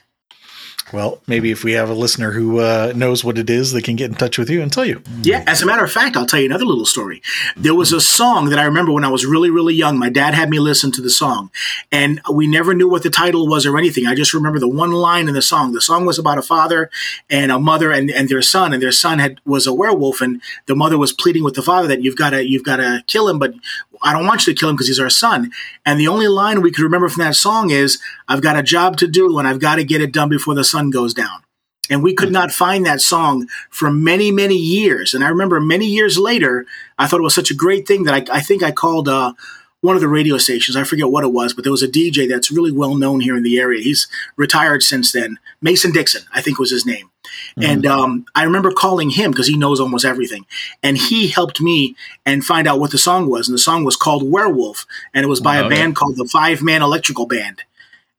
[0.92, 3.96] Well, maybe if we have a listener who uh, knows what it is, they can
[3.96, 5.02] get in touch with you and tell you.
[5.22, 7.20] Yeah, as a matter of fact, I'll tell you another little story.
[7.56, 9.98] There was a song that I remember when I was really, really young.
[9.98, 11.50] My dad had me listen to the song,
[11.92, 14.06] and we never knew what the title was or anything.
[14.06, 15.72] I just remember the one line in the song.
[15.72, 16.90] The song was about a father
[17.28, 20.40] and a mother and, and their son, and their son had was a werewolf, and
[20.66, 23.28] the mother was pleading with the father that you've got to you've got to kill
[23.28, 23.52] him, but
[24.02, 25.50] I don't want you to kill him because he's our son.
[25.84, 28.96] And the only line we could remember from that song is, I've got a job
[28.98, 31.42] to do and I've got to get it done before the sun goes down.
[31.90, 35.14] And we could not find that song for many, many years.
[35.14, 36.66] And I remember many years later,
[36.98, 39.32] I thought it was such a great thing that I, I think I called uh,
[39.80, 40.76] one of the radio stations.
[40.76, 43.36] I forget what it was, but there was a DJ that's really well known here
[43.36, 43.82] in the area.
[43.82, 45.38] He's retired since then.
[45.62, 47.10] Mason Dixon, I think was his name.
[47.56, 47.62] Mm-hmm.
[47.62, 50.46] And um, I remember calling him because he knows almost everything.
[50.82, 51.94] And he helped me
[52.26, 53.48] and find out what the song was.
[53.48, 54.84] And the song was called Werewolf.
[55.14, 57.62] And it was by a band called the Five Man Electrical Band.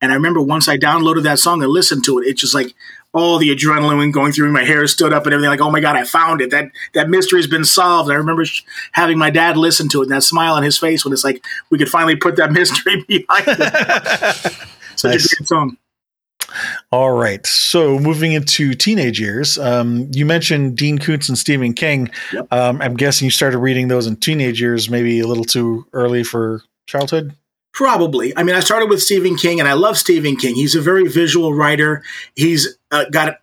[0.01, 2.73] And I remember once I downloaded that song and listened to it, it's just like
[3.13, 5.49] all the adrenaline going through my hair stood up and everything.
[5.49, 6.51] Like, oh my god, I found it!
[6.51, 8.09] That that mystery has been solved.
[8.09, 10.77] And I remember sh- having my dad listen to it and that smile on his
[10.77, 14.53] face when it's like we could finally put that mystery behind it.
[14.95, 15.31] Such nice.
[15.31, 15.77] a great song.
[16.91, 17.45] All right.
[17.45, 22.09] So moving into teenage years, um, you mentioned Dean Koontz and Stephen King.
[22.33, 22.47] Yep.
[22.51, 26.23] Um, I'm guessing you started reading those in teenage years, maybe a little too early
[26.23, 27.35] for childhood.
[27.79, 28.35] Probably.
[28.35, 30.53] I mean, I started with Stephen King, and I love Stephen King.
[30.53, 32.03] He's a very visual writer.
[32.35, 33.39] He's uh, got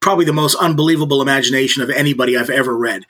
[0.00, 3.06] probably the most unbelievable imagination of anybody I've ever read.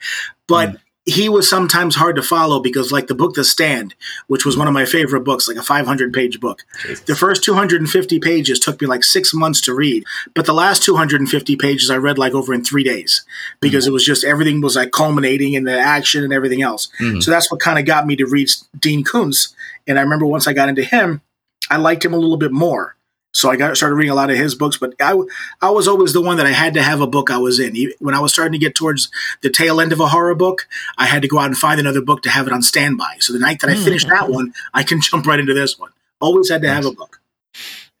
[0.47, 3.95] But mm he was sometimes hard to follow because like the book the stand
[4.27, 7.05] which was one of my favorite books like a 500 page book Jesus.
[7.05, 10.03] the first 250 pages took me like six months to read
[10.35, 13.25] but the last 250 pages i read like over in three days
[13.59, 16.89] because mm it was just everything was like culminating in the action and everything else
[16.99, 19.55] mm so that's what kind of got me to read dean koontz
[19.87, 21.21] and i remember once i got into him
[21.69, 22.95] I liked him a little bit more.
[23.31, 25.15] So I got started reading a lot of his books, but I,
[25.61, 27.75] I was always the one that I had to have a book I was in.
[27.99, 29.11] When I was starting to get towards
[29.41, 32.01] the tail end of a horror book, I had to go out and find another
[32.01, 33.17] book to have it on standby.
[33.19, 34.09] So the night that I finished mm.
[34.09, 35.91] that one, I can jump right into this one.
[36.19, 37.21] Always had to have a book.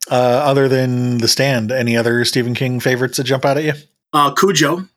[0.09, 3.73] Uh, other than The Stand, any other Stephen King favorites that jump out at you?
[4.11, 4.87] Uh, Cujo.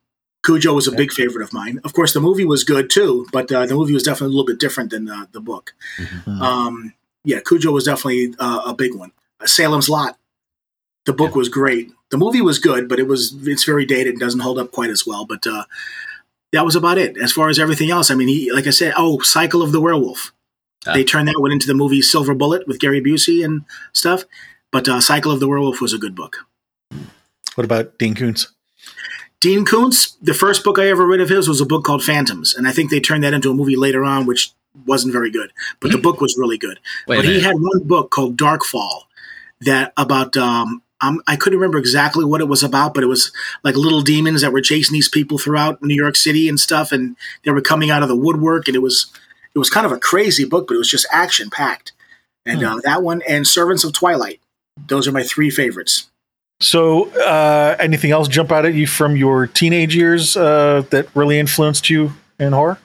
[0.44, 1.80] Cujo was a big favorite of mine.
[1.84, 4.46] Of course, the movie was good too, but uh, the movie was definitely a little
[4.46, 5.72] bit different than the, the book.
[5.98, 6.42] Mm-hmm.
[6.42, 9.12] Um, yeah, Cujo was definitely uh, a big one.
[9.44, 10.18] Salem's Lot
[11.04, 11.38] the book yeah.
[11.38, 11.90] was great.
[12.10, 14.90] The movie was good, but it was it's very dated and doesn't hold up quite
[14.90, 15.24] as well.
[15.24, 15.64] But uh,
[16.52, 17.16] that was about it.
[17.16, 19.80] As far as everything else, I mean, he like I said, oh, Cycle of the
[19.80, 20.32] Werewolf.
[20.86, 20.94] Ah.
[20.94, 24.24] They turned that one into the movie Silver Bullet with Gary Busey and stuff.
[24.70, 26.46] But uh, Cycle of the Werewolf was a good book.
[27.54, 28.52] What about Dean Koontz?
[29.40, 32.54] Dean Koontz, the first book I ever read of his was a book called Phantoms,
[32.54, 34.52] and I think they turned that into a movie later on, which
[34.86, 35.52] wasn't very good.
[35.80, 36.78] But the book was really good.
[37.06, 39.02] Wait but he had one book called Darkfall
[39.60, 43.32] that about um, um, I couldn't remember exactly what it was about, but it was
[43.64, 47.16] like little demons that were chasing these people throughout New York City and stuff, and
[47.44, 49.12] they were coming out of the woodwork, and it was
[49.54, 51.92] it was kind of a crazy book, but it was just action packed.
[52.46, 52.66] And hmm.
[52.66, 54.40] uh, that one and Servants of Twilight,
[54.86, 56.08] those are my three favorites.
[56.62, 61.40] So, uh, anything else jump out at you from your teenage years uh, that really
[61.40, 62.78] influenced you in horror?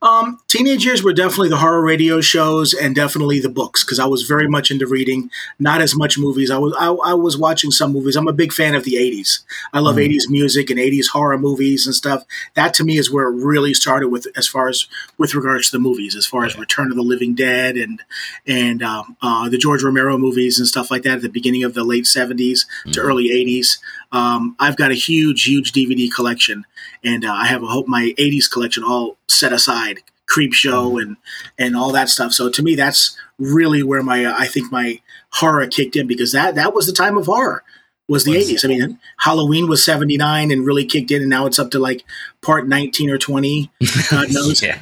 [0.00, 4.06] Um, teenage years were definitely the horror radio shows and definitely the books because I
[4.06, 6.52] was very much into reading, not as much movies.
[6.52, 8.14] I was I, I was watching some movies.
[8.14, 9.40] I'm a big fan of the '80s.
[9.72, 10.08] I love mm.
[10.08, 12.24] '80s music and '80s horror movies and stuff.
[12.54, 14.86] That to me is where it really started with as far as
[15.18, 18.00] with regards to the movies, as far as Return of the Living Dead and
[18.46, 21.74] and um, uh, the George Romero movies and stuff like that at the beginning of
[21.74, 22.92] the late '70s mm.
[22.92, 23.78] to early '80s.
[24.10, 26.64] Um, I've got a huge, huge DVD collection,
[27.04, 29.98] and uh, I have a hope my '80s collection all set aside,
[30.30, 30.98] Creepshow mm-hmm.
[30.98, 31.16] and
[31.58, 32.32] and all that stuff.
[32.32, 35.00] So to me, that's really where my uh, I think my
[35.32, 37.62] horror kicked in because that that was the time of horror
[38.08, 38.64] was the was 80s.
[38.64, 42.04] I mean, Halloween was 79 and really kicked in, and now it's up to like
[42.42, 43.70] part 19 or 20.
[44.10, 44.62] God knows.
[44.62, 44.78] yeah.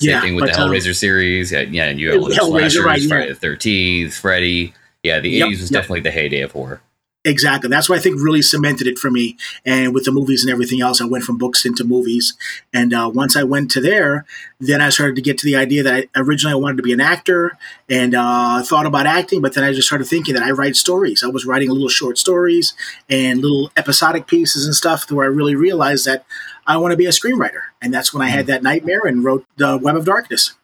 [0.00, 1.52] Same yeah, thing with the Hellraiser um, series.
[1.52, 3.08] Yeah, yeah, and you have Hellraiser, slashers, right, yeah.
[3.08, 4.74] Friday the 13th, Freddy.
[5.02, 5.70] Yeah, the 80s yep, was yep.
[5.70, 6.80] definitely the heyday of horror.
[7.24, 7.70] Exactly.
[7.70, 9.36] That's what I think really cemented it for me.
[9.64, 12.34] And with the movies and everything else, I went from books into movies.
[12.74, 14.26] And uh, once I went to there,
[14.58, 16.92] then I started to get to the idea that I, originally I wanted to be
[16.92, 17.56] an actor
[17.88, 19.40] and uh, thought about acting.
[19.40, 21.22] But then I just started thinking that I write stories.
[21.22, 22.74] I was writing little short stories
[23.08, 26.24] and little episodic pieces and stuff where I really realized that
[26.66, 27.62] I want to be a screenwriter.
[27.80, 30.54] And that's when I had that nightmare and wrote The Web of Darkness.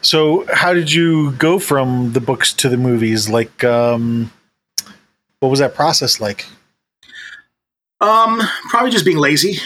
[0.00, 3.28] So, how did you go from the books to the movies?
[3.28, 4.30] Like, um
[5.40, 6.46] what was that process like?
[8.00, 9.58] Um, probably just being lazy.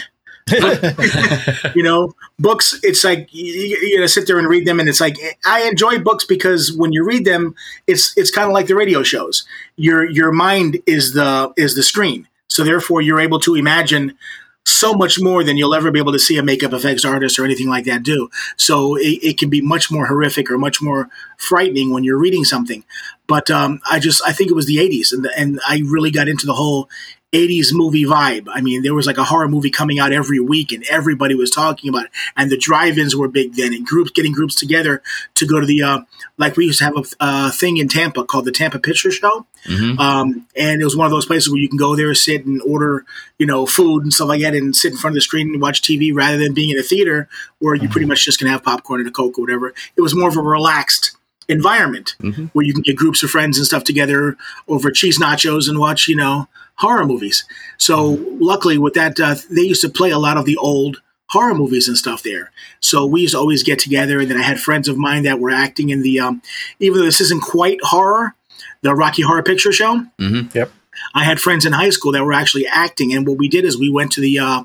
[1.75, 2.77] you know, books.
[2.83, 5.99] It's like you, you know, sit there and read them, and it's like I enjoy
[5.99, 7.55] books because when you read them,
[7.87, 9.45] it's it's kind of like the radio shows.
[9.77, 14.17] Your your mind is the is the screen, so therefore you're able to imagine
[14.65, 17.45] so much more than you'll ever be able to see a makeup effects artist or
[17.45, 18.29] anything like that do.
[18.57, 22.43] So it, it can be much more horrific or much more frightening when you're reading
[22.43, 22.83] something.
[23.27, 26.27] But um, I just I think it was the 80s, and and I really got
[26.27, 26.89] into the whole
[27.33, 28.47] 80s movie vibe.
[28.51, 31.49] I mean, there was like a horror movie coming out every week and everybody was
[31.49, 32.11] talking about it.
[32.35, 35.01] And the drive-ins were big then and groups getting groups together
[35.35, 36.01] to go to the, uh,
[36.37, 39.45] like we used to have a uh, thing in Tampa called the Tampa Picture Show.
[39.65, 39.97] Mm-hmm.
[39.99, 42.61] Um, and it was one of those places where you can go there, sit and
[42.63, 43.05] order,
[43.37, 45.61] you know, food and stuff like that and sit in front of the screen and
[45.61, 48.09] watch TV rather than being in a theater where you pretty mm-hmm.
[48.09, 49.73] much just can have popcorn and a Coke or whatever.
[49.95, 51.15] It was more of a relaxed
[51.47, 52.45] environment mm-hmm.
[52.47, 56.07] where you can get groups of friends and stuff together over cheese nachos and watch,
[56.07, 56.47] you know,
[56.81, 57.45] horror movies.
[57.77, 61.55] So luckily, with that, uh, they used to play a lot of the old horror
[61.55, 62.51] movies and stuff there.
[62.81, 65.39] So we used to always get together, and then I had friends of mine that
[65.39, 66.41] were acting in the, um,
[66.79, 68.35] even though this isn't quite horror,
[68.81, 70.05] the Rocky Horror Picture Show.
[70.19, 70.57] Mm-hmm.
[70.57, 70.71] Yep.
[71.13, 73.77] I had friends in high school that were actually acting, and what we did is
[73.77, 74.63] we went to the uh,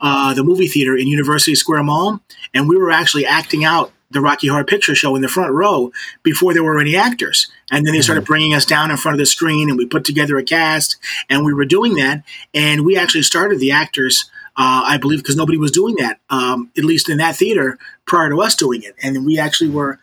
[0.00, 2.20] uh, the movie theater in University Square Mall,
[2.54, 5.92] and we were actually acting out the Rocky Horror Picture Show in the front row
[6.22, 7.50] before there were any actors.
[7.70, 8.32] And then they started mm-hmm.
[8.32, 10.96] bringing us down in front of the screen and we put together a cast
[11.28, 12.22] and we were doing that.
[12.54, 16.70] And we actually started the actors, uh, I believe, because nobody was doing that, um,
[16.78, 18.94] at least in that theater prior to us doing it.
[19.02, 19.98] And we actually were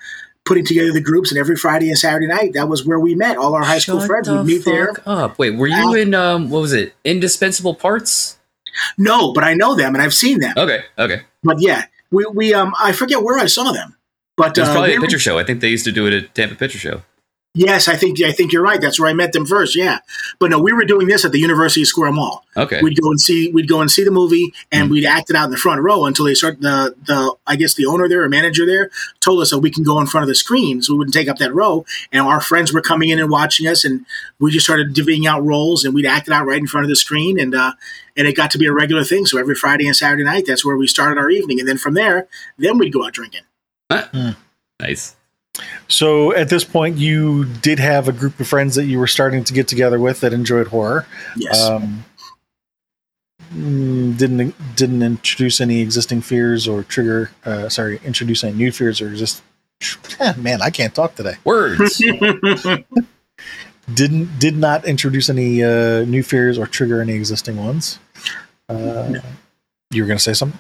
[0.46, 3.38] putting together the groups and every Friday and Saturday night, that was where we met.
[3.38, 4.92] All our high school Shut friends would meet there.
[5.06, 5.39] Up.
[5.39, 8.38] Wait, were you uh, in, um, what was it, Indispensable Parts?
[8.98, 10.54] No, but I know them and I've seen them.
[10.58, 11.22] Okay, okay.
[11.44, 13.95] But yeah, we, we um I forget where I saw them,
[14.38, 15.38] but it was uh, probably a picture show.
[15.39, 17.02] I think they used to do it at Tampa Picture Show.
[17.56, 18.82] Yes, I think I think you're right.
[18.82, 19.76] That's where I met them first.
[19.76, 20.00] Yeah,
[20.39, 22.44] but no, we were doing this at the University Square Mall.
[22.58, 22.82] Okay.
[22.82, 25.46] We'd go and see we'd go and see the movie, and we'd act it out
[25.46, 28.30] in the front row until they start the the I guess the owner there or
[28.30, 28.89] manager there
[29.20, 31.30] told us that we can go in front of the screen, so we wouldn't take
[31.30, 31.86] up that row.
[32.12, 34.04] And our friends were coming in and watching us, and
[34.39, 36.89] we just started divvying out roles, and we'd act it out right in front of
[36.89, 37.74] the screen, and uh,
[38.18, 39.28] and it got to be a regular thing.
[39.28, 41.94] So every Friday and Saturday night, that's where we started our evening, and then from
[41.94, 43.44] there, then we'd go out drinking.
[44.80, 45.16] Nice.
[45.88, 49.44] So at this point, you did have a group of friends that you were starting
[49.44, 51.06] to get together with that enjoyed horror.
[51.38, 51.62] Yes.
[51.63, 52.06] Um,
[53.54, 57.32] mm, didn't didn't introduce any existing fears or trigger.
[57.46, 59.44] Uh, sorry, introduce any new fears or just.
[60.38, 61.36] Man, I can't talk today.
[61.44, 62.02] Words.
[63.94, 68.00] Didn't did not introduce any uh, new fears or trigger any existing ones.
[68.70, 69.20] Uh,
[69.92, 70.58] You were going to say something.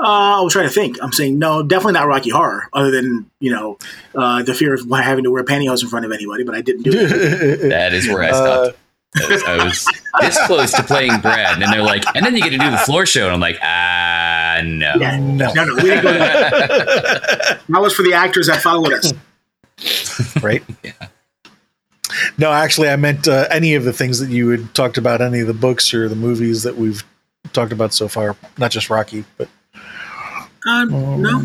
[0.00, 0.96] Uh, I was trying to think.
[1.02, 2.68] I'm saying no, definitely not Rocky Horror.
[2.72, 3.78] Other than you know
[4.14, 6.82] uh, the fear of having to wear pantyhose in front of anybody, but I didn't
[6.82, 7.68] do it.
[7.68, 8.78] that is where I Uh, stopped.
[9.16, 9.86] I was, I was
[10.20, 12.76] this close to playing Brad, and they're like, and then you get to do the
[12.78, 14.92] floor show, and I'm like, ah, no.
[15.00, 15.16] Yeah.
[15.18, 15.50] no.
[15.54, 16.50] No, no, we didn't go there.
[17.70, 19.12] That was for the actors that followed us.
[20.42, 20.62] right?
[20.84, 20.92] Yeah.
[22.36, 25.40] No, actually, I meant uh, any of the things that you had talked about, any
[25.40, 27.02] of the books or the movies that we've
[27.52, 28.36] talked about so far.
[28.58, 29.48] Not just Rocky, but
[30.66, 31.44] Uh, no,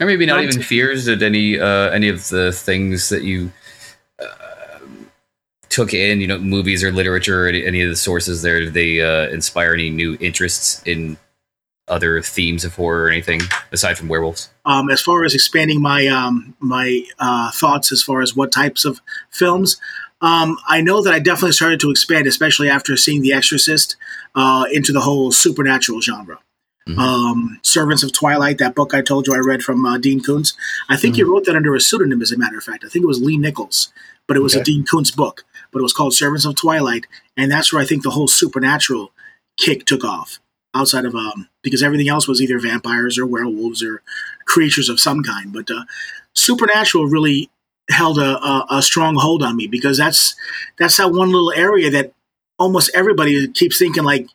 [0.00, 3.22] or maybe not Not even to- fears at any uh, any of the things that
[3.22, 3.50] you
[4.20, 4.78] uh,
[5.68, 6.20] took in.
[6.20, 8.60] You know, movies or literature, or any, any of the sources there.
[8.60, 11.16] Did they uh, inspire any new interests in
[11.86, 13.40] other themes of horror or anything
[13.72, 14.50] aside from werewolves?
[14.66, 18.84] um, as far as expanding my um, my uh, thoughts as far as what types
[18.84, 19.80] of films,
[20.20, 23.96] um, I know that I definitely started to expand, especially after seeing The Exorcist,
[24.34, 26.38] uh, into the whole supernatural genre.
[26.88, 26.98] Mhm.
[26.98, 30.54] Um, Servants of Twilight, that book I told you I read from uh, Dean Koontz.
[30.88, 32.84] I think he wrote that under a pseudonym, as a matter of fact.
[32.84, 33.92] I think it was Leigh Nichols,
[34.26, 35.44] but it was a Dean Koontz book.
[35.70, 39.12] But it was called Servants of Twilight, and that's where I think the whole supernatural
[39.58, 40.38] kick took off.
[40.74, 44.02] Outside of um, because everything else was either vampires or werewolves or
[44.46, 45.84] creatures of some kind, but uh,
[46.34, 47.50] supernatural really
[47.90, 50.36] held a, a, a strong hold on me because that's
[50.78, 52.12] that's that one little area that
[52.58, 54.28] almost everybody keeps thinking like,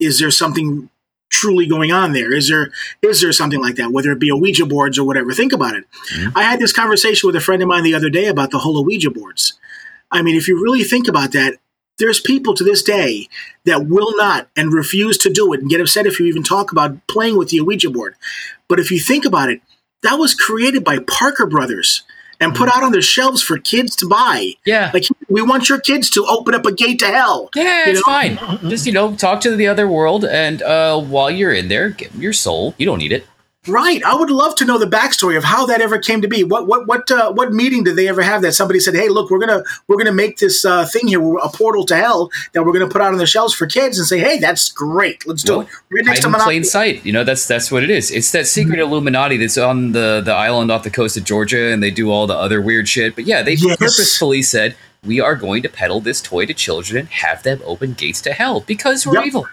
[0.00, 0.88] is there something
[1.30, 2.32] truly going on there?
[2.32, 2.70] Is there
[3.02, 3.92] is there something like that?
[3.92, 5.32] Whether it be Ouija boards or whatever.
[5.32, 5.84] Think about it.
[6.12, 6.32] Mhm.
[6.36, 8.84] I had this conversation with a friend of mine the other day about the whole
[8.84, 9.54] Ouija boards.
[10.10, 11.56] I mean, if you really think about that,
[11.98, 13.28] there's people to this day
[13.64, 16.72] that will not and refuse to do it and get upset if you even talk
[16.72, 18.14] about playing with the Ouija board.
[18.68, 19.60] But if you think about it,
[20.02, 22.02] that was created by Parker Brothers
[22.40, 24.52] and put out on their shelves for kids to buy.
[24.64, 24.90] Yeah.
[24.92, 27.50] Like, we want your kids to open up a gate to hell.
[27.54, 28.12] Yeah, it's know?
[28.12, 28.38] fine.
[28.68, 32.14] Just you know, talk to the other world, and uh, while you're in there, give
[32.14, 32.74] 'em your soul.
[32.78, 33.26] You don't need it.
[33.66, 34.02] Right.
[34.04, 36.44] I would love to know the backstory of how that ever came to be.
[36.44, 39.30] What what what uh, what meeting did they ever have that somebody said, "Hey, look,
[39.30, 42.72] we're gonna we're gonna make this uh, thing here, a portal to hell that we're
[42.74, 45.26] gonna put out on the shelves for kids and say, hey, that's great.
[45.26, 46.54] Let's do Well, it." Right next to in Monopoly.
[46.56, 47.04] plain sight.
[47.06, 48.10] You know, that's that's what it is.
[48.10, 51.82] It's that secret Illuminati that's on the the island off the coast of Georgia, and
[51.82, 53.14] they do all the other weird shit.
[53.14, 53.76] But yeah, they Yes.
[53.78, 57.92] purposefully said we are going to peddle this toy to children and have them open
[57.94, 59.26] gates to hell because we're Yep.
[59.26, 59.46] evil.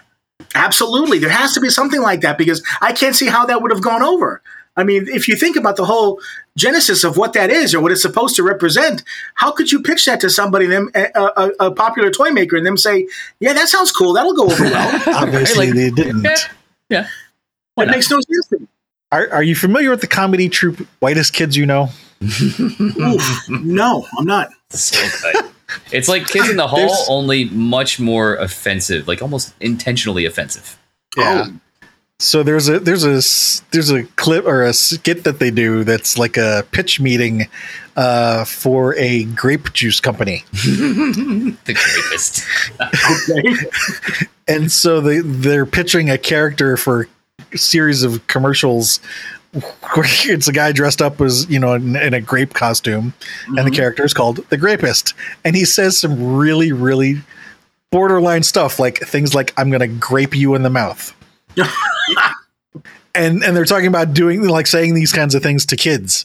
[0.54, 1.18] Absolutely.
[1.18, 3.82] There has to be something like that because I can't see how that would have
[3.82, 4.42] gone over.
[4.74, 6.18] I mean, if you think about the whole
[6.56, 9.02] genesis of what that is or what it's supposed to represent,
[9.34, 12.56] how could you pitch that to somebody, them eh, a, a, a popular toy maker,
[12.56, 13.06] and them say,
[13.38, 14.14] "Yeah, that sounds cool.
[14.14, 16.22] That'll go over well." obviously Like- they didn't.
[16.24, 16.36] Yeah,
[16.88, 17.06] yeah.
[17.74, 17.92] Why it not?
[17.96, 18.46] makes no sense.
[18.48, 18.66] to me.
[19.10, 21.90] Are, are you familiar with the comedy troupe Whitest Kids You Know?
[22.22, 23.48] Oof.
[23.50, 24.48] no, I'm not.
[24.70, 24.96] So
[25.32, 25.51] good.
[25.90, 30.78] It's like Kids in the Hall, There's- only much more offensive, like almost intentionally offensive.
[31.16, 31.48] Yeah.
[32.18, 33.18] So there's a there's a
[33.72, 37.48] there's a clip or a skit that they do that's like a pitch meeting
[37.96, 42.44] uh, for a grape juice company, the greatest.
[42.80, 44.26] Okay.
[44.48, 47.08] and so they they're pitching a character for
[47.52, 49.00] a series of commercials.
[50.24, 53.12] It's a guy dressed up as you know in, in a grape costume,
[53.48, 53.74] and the Mhm.
[53.76, 55.12] character is called the Grapist,
[55.44, 57.20] and he says some really really
[57.90, 61.12] borderline stuff like things like "I'm gonna grape you in the mouth."
[63.14, 66.24] and and they're talking about doing like saying these kinds of things to kids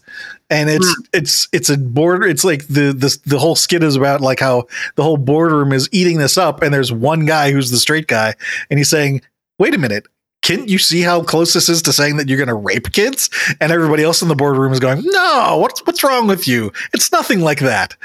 [0.49, 4.21] and it's it's it's a border it's like the this the whole skit is about
[4.21, 7.77] like how the whole boardroom is eating this up and there's one guy who's the
[7.77, 8.33] straight guy
[8.69, 9.21] and he's saying
[9.59, 10.05] wait a minute
[10.41, 13.30] can't you see how close this is to saying that you're going to rape kids
[13.60, 17.11] and everybody else in the boardroom is going no what's what's wrong with you it's
[17.11, 17.95] nothing like that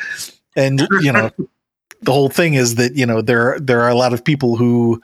[0.56, 1.30] and you know
[2.02, 5.00] the whole thing is that you know there there are a lot of people who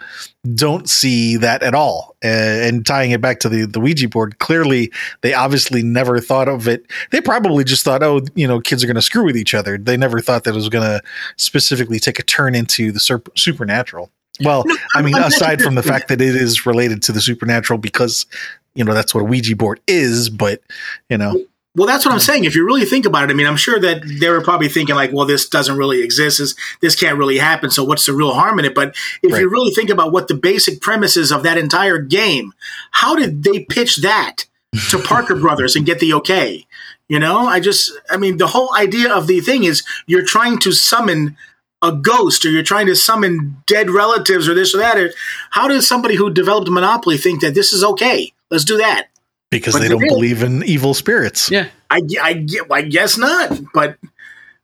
[0.55, 2.16] don't see that at all.
[2.24, 6.48] Uh, and tying it back to the the Ouija board, clearly they obviously never thought
[6.48, 6.86] of it.
[7.11, 9.78] They probably just thought, oh, you know, kids are going to screw with each other.
[9.78, 11.00] They never thought that it was going to
[11.36, 14.11] specifically take a turn into the sur- supernatural.
[14.45, 17.78] Well, no, I mean, aside from the fact that it is related to the supernatural
[17.78, 18.26] because
[18.74, 20.61] you know that's what a Ouija board is, but
[21.09, 21.45] you know.
[21.74, 22.45] Well, that's what I'm saying.
[22.45, 24.97] If you really think about it, I mean, I'm sure that they were probably thinking
[24.97, 26.39] like, well, this doesn't really exist.
[26.39, 27.70] This, this can't really happen.
[27.70, 28.74] So what's the real harm in it?
[28.74, 29.43] But if right.
[29.43, 32.53] you really think about what the basic premises of that entire game,
[32.91, 34.47] how did they pitch that
[34.91, 36.66] to Parker Brothers and get the okay?
[37.09, 40.59] You know, I just, I mean, the whole idea of the thing is you're trying
[40.61, 41.36] to summon
[41.82, 44.98] a ghost or you're trying to summon dead relatives or this or that.
[44.98, 45.10] Or
[45.50, 48.32] how does somebody who developed Monopoly think that this is okay?
[48.50, 49.08] Let's do that
[49.50, 51.50] because but they don't believe in evil spirits.
[51.50, 53.58] Yeah, I, I, I guess not.
[53.72, 53.98] But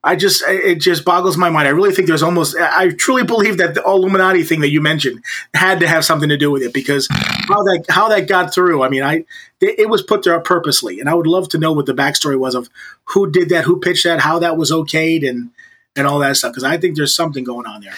[0.02, 1.66] I just it just boggles my mind.
[1.66, 5.24] I really think there's almost I truly believe that the Illuminati thing that you mentioned
[5.54, 8.82] had to have something to do with it because how that how that got through.
[8.82, 9.24] I mean, I
[9.60, 12.54] it was put there purposely, and I would love to know what the backstory was
[12.54, 12.68] of
[13.04, 15.50] who did that, who pitched that, how that was okayed, and
[15.97, 17.95] and all that stuff because I think there's something going on there.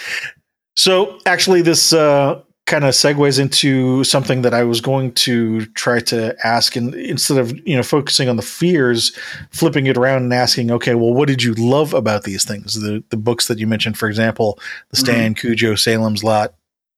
[0.75, 5.99] So actually, this uh, kind of segues into something that I was going to try
[6.01, 9.15] to ask, and instead of you know focusing on the fears,
[9.51, 12.79] flipping it around and asking, okay, well, what did you love about these things?
[12.79, 14.59] The the books that you mentioned, for example,
[14.91, 15.47] The Stand, mm-hmm.
[15.47, 16.53] Cujo, Salem's Lot,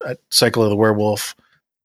[0.05, 1.35] uh, Cycle of the Werewolf.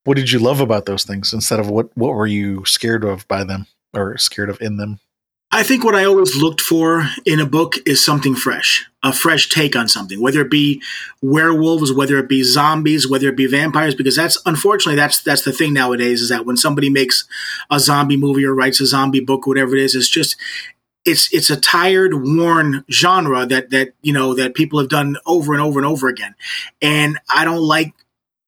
[0.04, 3.28] What did you love about those things instead of what what were you scared of
[3.28, 4.98] by them or scared of in them?
[5.54, 9.48] I think what I always looked for in a book is something fresh, a fresh
[9.48, 10.82] take on something, whether it be
[11.22, 15.52] werewolves, whether it be zombies, whether it be vampires, because that's unfortunately that's that's the
[15.52, 17.28] thing nowadays is that when somebody makes
[17.70, 20.34] a zombie movie or writes a zombie book, whatever it is, it's just
[21.04, 25.52] it's it's a tired, worn genre that that you know that people have done over
[25.52, 26.34] and over and over again,
[26.82, 27.94] and I don't like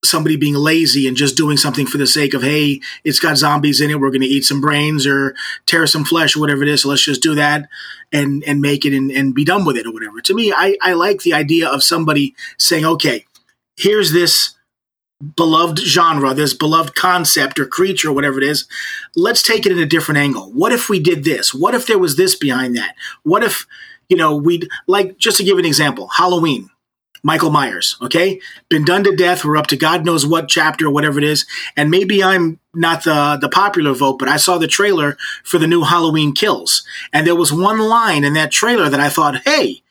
[0.05, 3.81] somebody being lazy and just doing something for the sake of hey it's got zombies
[3.81, 5.35] in it we're going to eat some brains or
[5.65, 7.67] tear some flesh or whatever it is so let's just do that
[8.11, 10.21] and and make it and, and be done with it or whatever.
[10.21, 13.25] To me I, I like the idea of somebody saying okay
[13.75, 14.55] here's this
[15.35, 18.67] beloved genre this beloved concept or creature or whatever it is
[19.15, 20.51] let's take it in a different angle.
[20.53, 21.55] What if we did this?
[21.55, 22.95] What if there was this behind that?
[23.23, 23.65] What if
[24.09, 26.69] you know we'd like just to give an example halloween
[27.23, 28.39] Michael Myers, okay?
[28.69, 29.43] Been done to death.
[29.43, 31.45] We're up to God knows what chapter or whatever it is.
[31.75, 35.67] And maybe I'm not the, the popular vote, but I saw the trailer for the
[35.67, 36.85] new Halloween Kills.
[37.11, 39.81] And there was one line in that trailer that I thought, hey,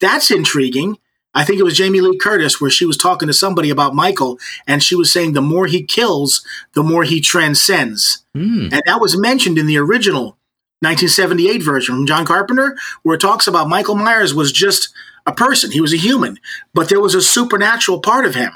[0.00, 0.98] that's intriguing.
[1.34, 4.38] I think it was Jamie Lee Curtis where she was talking to somebody about Michael
[4.66, 8.24] and she was saying the more he kills, the more he transcends.
[8.34, 8.72] Mm.
[8.72, 10.38] And that was mentioned in the original
[10.80, 14.94] 1978 version from John Carpenter, where it talks about Michael Myers was just
[15.26, 15.72] a person.
[15.72, 16.38] He was a human,
[16.72, 18.52] but there was a supernatural part of him.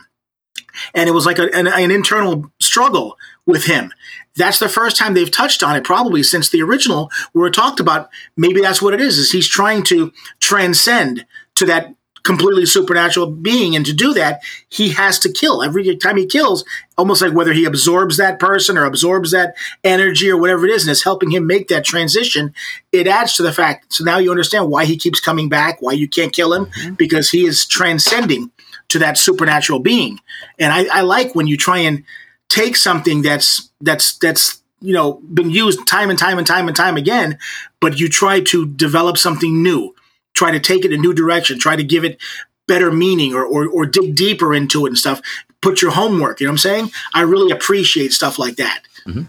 [0.95, 3.93] And it was like a, an, an, internal struggle with him.
[4.37, 7.81] That's the first time they've touched on it, probably since the original, where it talked
[7.81, 13.31] about maybe that's what it is, is he's trying to transcend to that completely supernatural
[13.31, 13.75] being.
[13.75, 15.63] And to do that, he has to kill.
[15.63, 16.65] Every time he kills,
[16.99, 19.55] almost like whether he absorbs that person or absorbs that
[19.85, 22.55] energy or whatever it is, and it's helping him make that transition,
[22.93, 23.93] it adds to the fact.
[23.93, 26.95] So now you understand why he keeps coming back, why you can't kill him, mm-hmm.
[26.95, 28.51] because he is transcending
[28.89, 30.19] to that supernatural being.
[30.59, 32.05] And I, I like when you try and
[32.49, 36.77] take something that's that's that's you know been used time and time and time and
[36.77, 37.39] time again,
[37.81, 39.95] but you try to develop something new
[40.35, 42.19] try to take it a new direction, try to give it
[42.67, 45.21] better meaning or, or, or dig deeper into it and stuff.
[45.61, 46.41] Put your homework.
[46.41, 46.91] You know what I'm saying?
[47.13, 48.83] I really appreciate stuff like that.
[49.07, 49.25] Mm-hmm.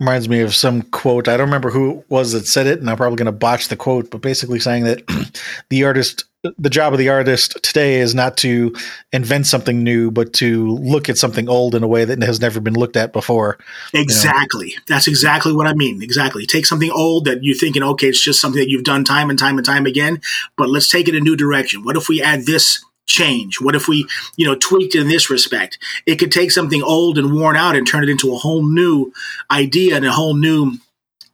[0.00, 1.28] Reminds me of some quote.
[1.28, 3.68] I don't remember who it was that said it, and I'm probably going to botch
[3.68, 5.40] the quote, but basically saying that
[5.70, 6.24] the artist
[6.58, 8.74] the job of the artist today is not to
[9.12, 12.60] invent something new, but to look at something old in a way that has never
[12.60, 13.58] been looked at before.
[13.94, 14.70] Exactly.
[14.70, 14.82] You know?
[14.88, 16.02] That's exactly what I mean.
[16.02, 16.44] Exactly.
[16.44, 19.38] Take something old that you're thinking, okay, it's just something that you've done time and
[19.38, 20.20] time and time again,
[20.56, 21.82] but let's take it a new direction.
[21.82, 23.60] What if we add this change?
[23.60, 25.78] What if we, you know, tweaked in this respect?
[26.06, 29.12] It could take something old and worn out and turn it into a whole new
[29.50, 30.78] idea and a whole new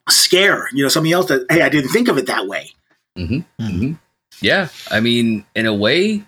[0.09, 0.68] scare.
[0.73, 2.71] You know, something else that hey, I didn't think of it that way.
[3.16, 3.62] Mm-hmm.
[3.62, 3.93] Mm-hmm.
[4.41, 6.25] Yeah, I mean, in a way,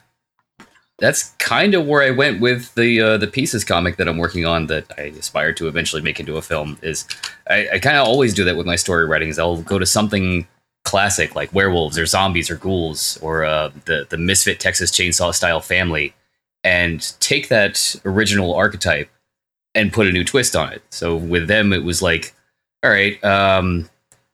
[0.99, 4.47] that's kind of where I went with the uh, the pieces comic that I'm working
[4.47, 6.79] on that I aspire to eventually make into a film.
[6.83, 7.07] Is
[7.49, 9.39] I, I kind of always do that with my story writings.
[9.39, 10.47] I'll go to something
[10.85, 15.61] classic like werewolves or zombies or ghouls or uh, the the misfit Texas Chainsaw style
[15.61, 16.15] family,
[16.65, 19.09] and take that original archetype
[19.75, 20.83] and put a new twist on it.
[20.91, 22.35] So with them, it was like,
[22.83, 23.89] all right, um,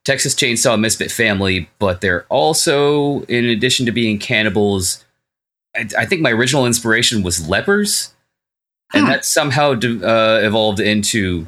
[0.04, 5.04] Texas Chainsaw Misfit family, but they're also, in addition to being cannibals,
[5.76, 8.14] I, I think my original inspiration was lepers,
[8.94, 9.10] and Hmm.
[9.10, 11.46] that somehow uh, evolved into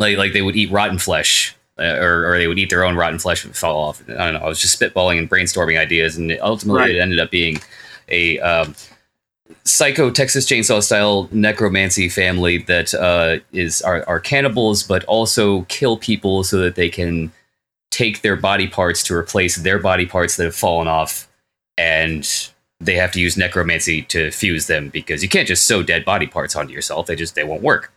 [0.00, 1.54] like like they would eat rotten flesh.
[1.78, 4.02] Uh, or, or they would eat their own rotten flesh and fall off.
[4.08, 4.40] I don't know.
[4.40, 6.94] I was just spitballing and brainstorming ideas, and it- ultimately Right.
[6.96, 7.58] it ended up being
[8.08, 8.74] a um,
[9.64, 15.96] psycho Texas Chainsaw style necromancy family that uh, is are, are cannibals, but also kill
[15.98, 17.30] people so that they can
[17.90, 21.28] take their body parts to replace their body parts that have fallen off,
[21.76, 22.50] and
[22.80, 26.26] they have to use necromancy to fuse them because you can't just sew dead body
[26.26, 27.92] parts onto yourself; they just they won't work.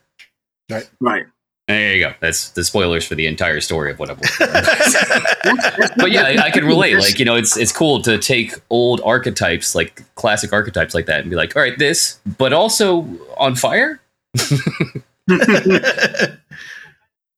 [0.70, 0.90] Right.
[1.00, 1.26] Right.
[1.68, 2.14] There you go.
[2.20, 5.92] That's the spoilers for the entire story of what I'm working on.
[5.98, 6.98] but yeah, I, I can relate.
[6.98, 11.22] Like, you know, it's it's cool to take old archetypes, like classic archetypes like that,
[11.22, 13.08] and be like, all right, this, but also
[13.38, 14.02] on fire.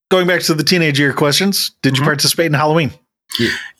[0.09, 2.07] Going back to the teenage year questions, did you Mhm.
[2.07, 2.91] participate in Halloween?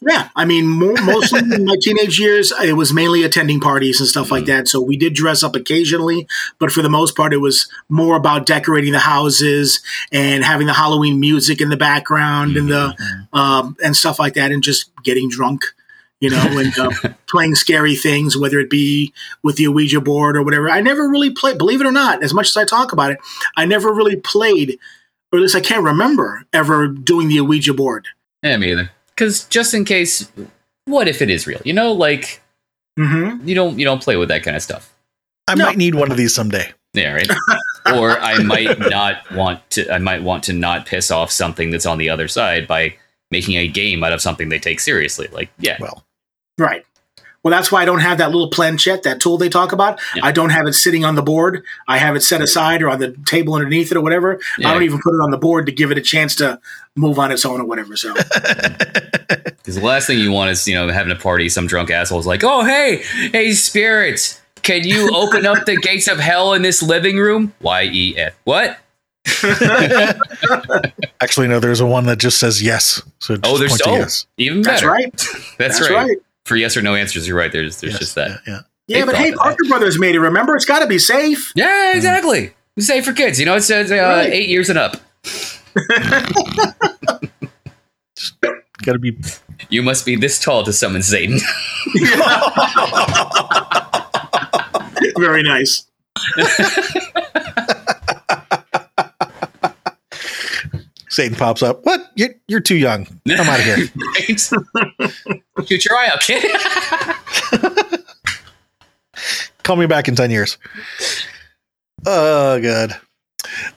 [0.01, 4.10] Yeah, I mean, mo- mostly in my teenage years, it was mainly attending parties and
[4.10, 4.68] stuff like that.
[4.68, 6.28] So we did dress up occasionally,
[6.60, 9.82] but for the most part, it was more about decorating the houses
[10.12, 12.95] and having the Halloween music in the background and the
[13.34, 15.64] um, and stuff like that, and just getting drunk,
[16.20, 20.43] you know, and uh, playing scary things, whether it be with the Ouija board or
[20.43, 20.70] whatever.
[20.70, 21.58] I never really played.
[21.58, 23.20] Believe it or not, as much as I talk about it,
[23.56, 24.80] I never really played,
[25.32, 28.08] or at least I can't remember ever doing the Ouija board.
[28.41, 28.91] Yeah, me either.
[29.16, 30.32] Because just in case,
[30.86, 31.61] what if it is real?
[31.66, 32.41] You know, like
[32.97, 34.93] hmm you don't you don't play with that kind of stuff.
[35.47, 35.66] I No.
[35.66, 36.72] might need one of these someday.
[36.93, 37.32] Yeah, right.
[37.95, 39.91] or I might not want to.
[39.91, 42.95] I might want to not piss off something that's on the other side by
[43.32, 45.28] making a game out of something they take seriously.
[45.32, 46.03] Like, yeah, Well,
[46.59, 46.86] Right.
[47.44, 50.00] Well, that's why I don't have that little planchette, that tool they talk about.
[50.16, 50.26] Yeah.
[50.26, 51.64] I don't have it sitting on the board.
[51.88, 54.39] I have it set aside or on the table underneath it or whatever.
[54.58, 54.70] Yeah.
[54.70, 56.60] I don't even put it on the board to give it a chance to
[56.96, 57.96] move on its own or whatever.
[57.98, 58.14] So,
[59.64, 62.28] Because the last thing you want is, you know, having a party, some drunk asshole's
[62.28, 62.98] like, oh, hey,
[63.32, 67.54] hey, spirits, can you open up the gates of hell in this living room?
[67.62, 68.34] Y E F.
[68.46, 68.78] What?
[71.22, 71.60] actually, no.
[71.60, 73.02] There's a one that just says yes.
[73.20, 74.28] So oh, just Oh, there's point to oh, yes.
[74.38, 74.91] even that's better.
[74.91, 75.12] right.
[75.58, 76.08] That's, That's right.
[76.08, 76.18] right.
[76.46, 77.52] For yes or no answers, you're right.
[77.52, 78.39] There's there's Yes, just that.
[78.46, 78.89] Yeah, yeah.
[79.00, 79.41] Yeah, but hey, of that.
[79.41, 80.20] Parker Brothers made it.
[80.20, 81.54] Remember, it's got to be safe.
[81.56, 82.54] Yeah, exactly.
[82.80, 83.39] Safe for kids.
[83.39, 84.34] You know, it says uh, Right.
[84.34, 84.98] eight years and up.
[88.84, 89.18] Got to be.
[89.70, 91.39] You must be this tall to summon Satan.
[95.18, 95.86] Very nice.
[101.14, 101.86] Satan pops up.
[101.86, 102.11] What?
[102.16, 103.05] You're, you're too young.
[103.30, 103.78] I'm out of here.
[103.95, 104.39] Right?
[105.68, 106.43] Shoot your eye out, kid.
[109.64, 110.57] Call me back in 10 years.
[112.07, 112.99] Oh, God.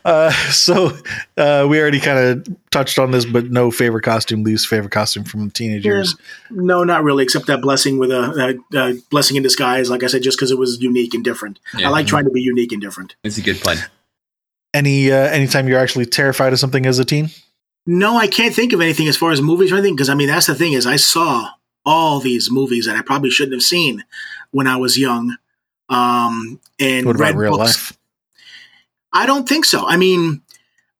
[0.05, 0.97] Uh, so
[1.37, 5.25] uh, we already kind of touched on this, but no favorite costume, least favorite costume
[5.25, 6.17] from teenage years.
[6.51, 9.91] No, not really, except that blessing with a, a, a blessing in disguise.
[9.91, 11.61] Like I said, just because it was unique and different.
[11.77, 11.89] Yeah.
[11.89, 13.15] I like trying to be unique and different.
[13.23, 13.77] It's a good pun.
[14.75, 17.31] Any uh, anytime you're actually terrified of something as a teen?
[17.87, 20.29] No, I can't think of anything as far as movies or anything because I mean
[20.29, 21.49] that's the thing is I saw
[21.85, 24.05] all these movies that I probably shouldn't have seen
[24.51, 25.37] when I was young,
[25.89, 27.91] um, and What read about real books.
[27.91, 27.99] life?
[29.13, 29.87] I don't think so.
[29.87, 30.43] I mean,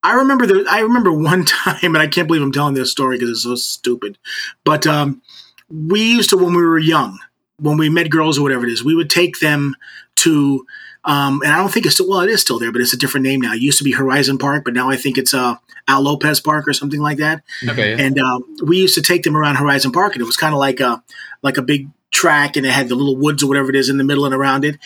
[0.03, 3.17] I remember the I remember one time, and I can't believe I'm telling this story
[3.17, 4.17] because it's so stupid.
[4.65, 5.21] But um,
[5.69, 7.19] we used to when we were young,
[7.59, 9.75] when we met girls or whatever it is, we would take them
[10.17, 10.65] to.
[11.07, 12.99] Um, and I don't think it's still well, it is still there, but it's a
[12.99, 13.55] different name now.
[13.55, 15.55] It used to be Horizon Park, but now I think it's uh,
[15.87, 17.43] Al Lopez Park or something like that.
[17.69, 18.05] Okay.
[18.05, 20.59] And um, we used to take them around Horizon Park, and it was kind of
[20.59, 21.03] like a
[21.43, 23.99] like a big track, and it had the little woods or whatever it is in
[23.99, 24.79] the middle and around it.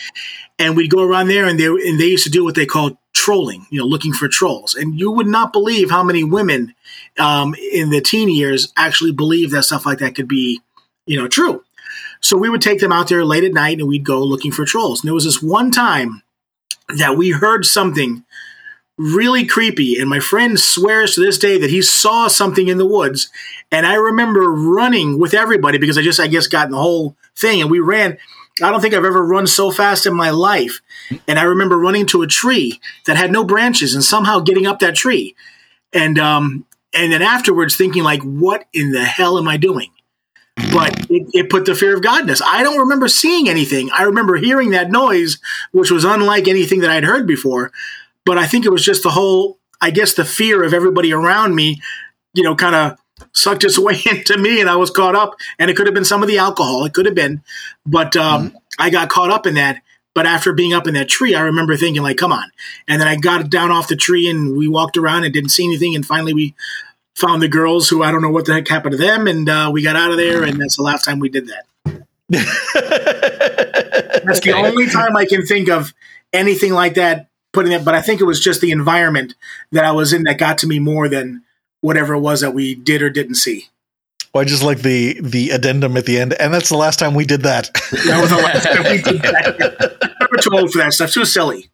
[0.59, 2.97] And we'd go around there, and they and they used to do what they called
[3.13, 4.75] trolling, you know, looking for trolls.
[4.75, 6.75] And you would not believe how many women
[7.17, 10.61] um, in the teen years actually believe that stuff like that could be,
[11.05, 11.63] you know, true.
[12.21, 14.65] So we would take them out there late at night, and we'd go looking for
[14.65, 15.01] trolls.
[15.01, 16.21] And there was this one time
[16.97, 18.23] that we heard something
[18.97, 19.97] really creepy.
[19.99, 23.29] And my friend swears to this day that he saw something in the woods.
[23.71, 27.15] And I remember running with everybody because I just, I guess, got in the whole
[27.35, 27.61] thing.
[27.61, 28.17] And we ran.
[28.61, 30.81] I don't think I've ever run so fast in my life.
[31.27, 34.79] And I remember running to a tree that had no branches and somehow getting up
[34.79, 35.35] that tree.
[35.93, 39.89] And, um, and then afterwards thinking like, what in the hell am I doing?
[40.55, 42.41] But it, it put the fear of God in us.
[42.45, 43.89] I don't remember seeing anything.
[43.91, 45.39] I remember hearing that noise,
[45.71, 47.71] which was unlike anything that I'd heard before
[48.25, 51.55] but I think it was just the whole, I guess, the fear of everybody around
[51.55, 51.81] me,
[52.33, 52.97] you know, kind of
[53.33, 55.35] sucked its way into me, and I was caught up.
[55.59, 57.43] And it could have been some of the alcohol, it could have been,
[57.85, 59.81] but um, I got caught up in that.
[60.13, 62.51] But after being up in that tree, I remember thinking, like, come on.
[62.85, 65.63] And then I got down off the tree, and we walked around and didn't see
[65.63, 65.95] anything.
[65.95, 66.53] And finally, we
[67.15, 69.69] found the girls who I don't know what the heck happened to them, and uh,
[69.73, 70.43] we got out of there.
[70.43, 71.65] And that's the last time we did that.
[74.23, 75.93] That's the only time I can think of
[76.31, 77.83] anything like that putting it.
[77.83, 79.35] But I think it was just the environment
[79.71, 81.43] that I was in that got to me more than
[81.81, 83.67] whatever it was that we did or didn't see.
[84.33, 87.15] Well, I just like the the addendum at the end, and that's the last time
[87.15, 87.73] we did that.
[87.73, 90.27] That was the last time we did that.
[90.31, 91.11] We're too old for that stuff.
[91.11, 91.70] Too silly.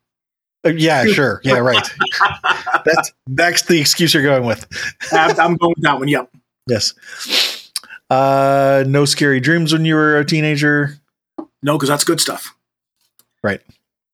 [0.68, 1.42] Uh, yeah, sure.
[1.44, 1.88] Yeah, right.
[2.86, 4.68] that's that's the excuse you're going with.
[5.12, 6.08] I'm, I'm going with that one.
[6.08, 6.30] Yep.
[6.68, 7.72] Yes.
[8.10, 10.98] Uh, no scary dreams when you were a teenager.
[11.62, 12.56] No, because that's good stuff.
[13.44, 13.62] Right.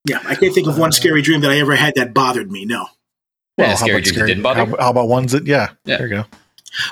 [0.08, 2.66] Yeah, I can't think of one scary dream that I ever had that bothered me.
[2.66, 2.88] No.
[3.58, 5.46] Yeah, how scary about dreams that didn't bother How, how about ones that?
[5.46, 5.98] Yeah, Yeah.
[5.98, 6.26] There you go.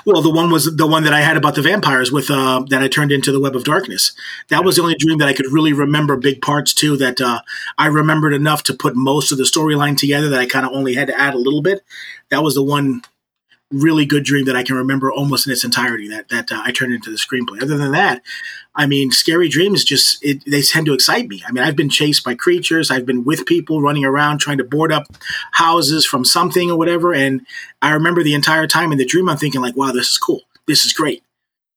[0.04, 2.82] Well, the one was the one that I had about the vampires with uh, that
[2.82, 4.12] I turned into the Web of Darkness.
[4.48, 6.96] That was the only dream that I could really remember big parts to.
[6.96, 7.42] That uh,
[7.78, 10.28] I remembered enough to put most of the storyline together.
[10.28, 11.84] That I kind of only had to add a little bit.
[12.30, 13.02] That was the one
[13.72, 16.08] really good dream that I can remember almost in its entirety.
[16.08, 17.62] That that uh, I turned into the screenplay.
[17.62, 18.22] Other than that,
[18.74, 21.42] I mean, scary dreams just it, they tend to excite me.
[21.46, 22.90] I mean, I've been chased by creatures.
[22.90, 25.06] I've been with people running around trying to board up
[25.52, 27.12] houses from something or whatever.
[27.14, 27.46] And
[27.80, 30.42] I remember the entire time in the dream, I'm thinking like, wow, this is cool.
[30.66, 31.22] This is great.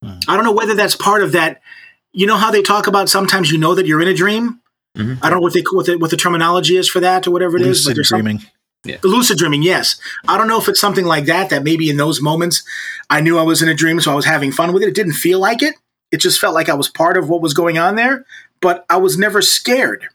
[0.03, 0.19] Hmm.
[0.27, 1.61] I don't know whether that's part of that.
[2.13, 4.61] You know how they talk about sometimes you know that you're in a dream.
[4.97, 5.17] Mhm.
[5.21, 7.57] I don't know what they what the, what the terminology is for that or whatever
[7.57, 7.85] it is.
[7.85, 8.19] Lucid some-
[8.85, 8.99] dreaming.
[9.03, 9.99] Lucid dreaming, yes.
[10.27, 12.63] I don't know if it's something like that, that maybe in those moments
[13.09, 14.89] I knew I was in a dream, so I was having fun with it.
[14.89, 15.75] It didn't feel like it.
[16.11, 18.25] It just felt like I was part of what was going on there,
[18.61, 20.07] but I was never scared.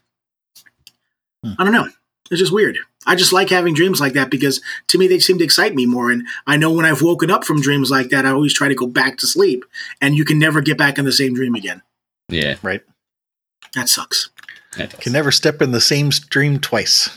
[1.43, 1.53] Hmm.
[1.59, 1.87] I don't know.
[2.29, 2.77] It's just weird.
[3.05, 5.85] I just like having dreams like that because to me they seem to excite me
[5.85, 6.11] more.
[6.11, 8.75] And I know when I've woken up from dreams like that, I always try to
[8.75, 9.65] go back to sleep,
[9.99, 11.81] and you can never get back in the same dream again.
[12.29, 12.81] Yeah, Right.
[13.75, 14.29] That sucks.
[14.77, 14.99] that.
[14.99, 17.09] Can never step in the same stream twice.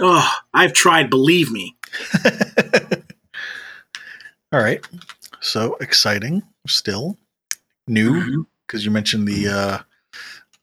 [0.00, 1.76] Oh, I've tried, believe me.
[4.52, 4.84] All right.
[5.40, 6.42] So exciting.
[6.66, 7.18] Still
[7.86, 9.48] new because you mentioned the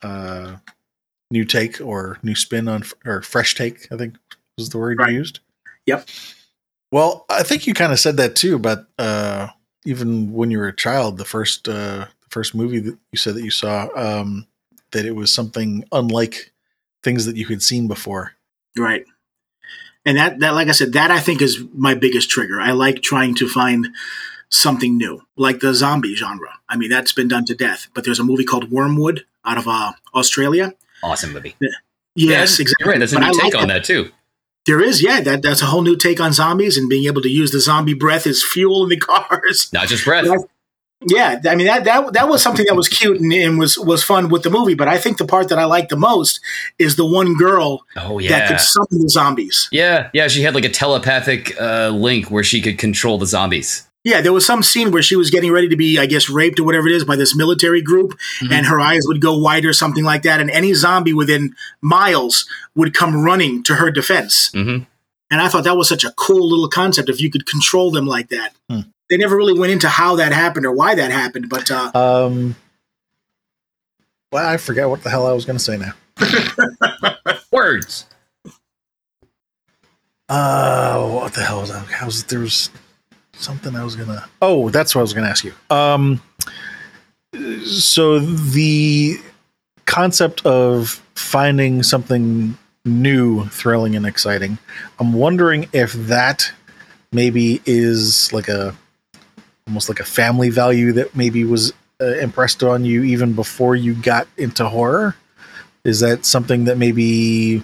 [0.03, 0.55] uh, uh,
[1.29, 3.91] new take or new spin on or fresh take.
[3.91, 4.15] I think
[4.57, 5.11] was the word Right.
[5.11, 5.39] you used.
[5.85, 6.07] Yep.
[6.91, 9.47] Well, I think you kind of said that too but uh,
[9.85, 13.35] even when you were a child, the first uh, the first movie that you said
[13.35, 14.47] that you saw um,
[14.91, 16.51] that it was something unlike
[17.03, 18.33] things that you had seen before.
[18.77, 19.05] Right.
[20.05, 22.59] And that, that, like I said, that I think is my biggest trigger.
[22.59, 23.89] I like trying to find
[24.49, 26.49] something new, like the zombie genre.
[26.67, 27.87] I mean, that's been done to death.
[27.93, 30.73] But there's a movie called Wormwood out of uh, Australia.
[31.03, 31.55] awesome movie.
[31.59, 31.71] Yes,
[32.15, 32.73] Yeah, exactly.
[32.79, 32.99] You're right.
[32.99, 34.11] That's a But new I take like on that too.
[34.65, 35.21] There is, yeah.
[35.21, 37.93] That that's a whole new take on zombies and being able to use the zombie
[37.95, 39.69] breath as fuel in the cars.
[39.73, 40.27] Not just breath.
[41.07, 41.39] Yeah.
[41.43, 44.03] Yeah, I mean that that that was something that was cute and, and was was
[44.03, 44.75] fun with the movie.
[44.75, 46.39] But I think the part that I like the most
[46.77, 48.29] is the one girl Oh yeah.
[48.39, 49.67] that could summon the zombies.
[49.71, 50.27] Yeah, yeah.
[50.27, 53.87] She had like a telepathic uh, link where she could control the zombies.
[54.03, 56.59] Yeah, there was some scene where she was getting ready to be, I guess, raped
[56.59, 58.51] or whatever it is by this military group, Mhm.
[58.51, 62.47] and her eyes would go wide or something like that, and any zombie within miles
[62.73, 64.49] would come running to her defense.
[64.53, 64.77] hmm
[65.29, 68.07] And I thought that was such a cool little concept if you could control them
[68.07, 68.53] like that.
[68.69, 68.81] Hmm.
[69.11, 72.55] They never really went into how that happened or why that happened, but uh, Um,
[74.31, 75.93] well, I forget what the hell I was going to say now.
[77.51, 78.05] Words.
[80.29, 81.85] Uh, what the hell was that?
[82.01, 82.69] I was there was
[83.33, 84.29] something I was gonna.
[84.41, 85.53] Oh, that's what I was gonna ask you.
[85.69, 86.21] Um,
[87.65, 89.17] so the
[89.87, 94.57] concept of finding something new, thrilling, and exciting.
[95.01, 96.49] I'm wondering if that
[97.11, 98.73] maybe is like a
[99.67, 103.93] almost like a family value that maybe was uh, impressed on you even before you
[103.93, 105.15] got into horror.
[105.83, 107.63] Is that something that maybe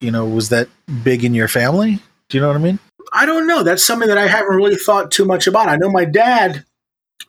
[0.00, 0.68] you know was that
[1.02, 2.00] big in your family?
[2.28, 2.78] Do you know what I mean?
[3.12, 3.62] I don't know.
[3.62, 5.68] That's something that I haven't really thought too much about.
[5.68, 6.64] I know my dad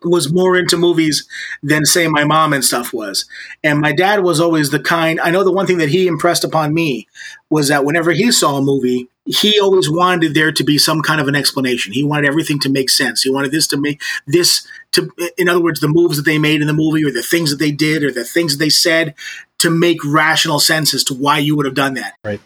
[0.04, 1.28] was more into movies
[1.62, 3.26] than say my mom and stuff was.
[3.64, 6.44] And my dad was always the kind I know the one thing that he impressed
[6.44, 7.08] upon me
[7.50, 11.22] was that whenever he saw a movie, he always wanted there to be some kind
[11.22, 11.94] of an explanation.
[11.94, 13.22] He wanted everything to make sense.
[13.22, 16.62] He wanted this to make this to in other words the moves that they made
[16.62, 19.14] in the movie or the things that they did or the things that they said
[19.60, 22.16] to make rational sense as to why you would have done that.
[22.24, 22.42] Right.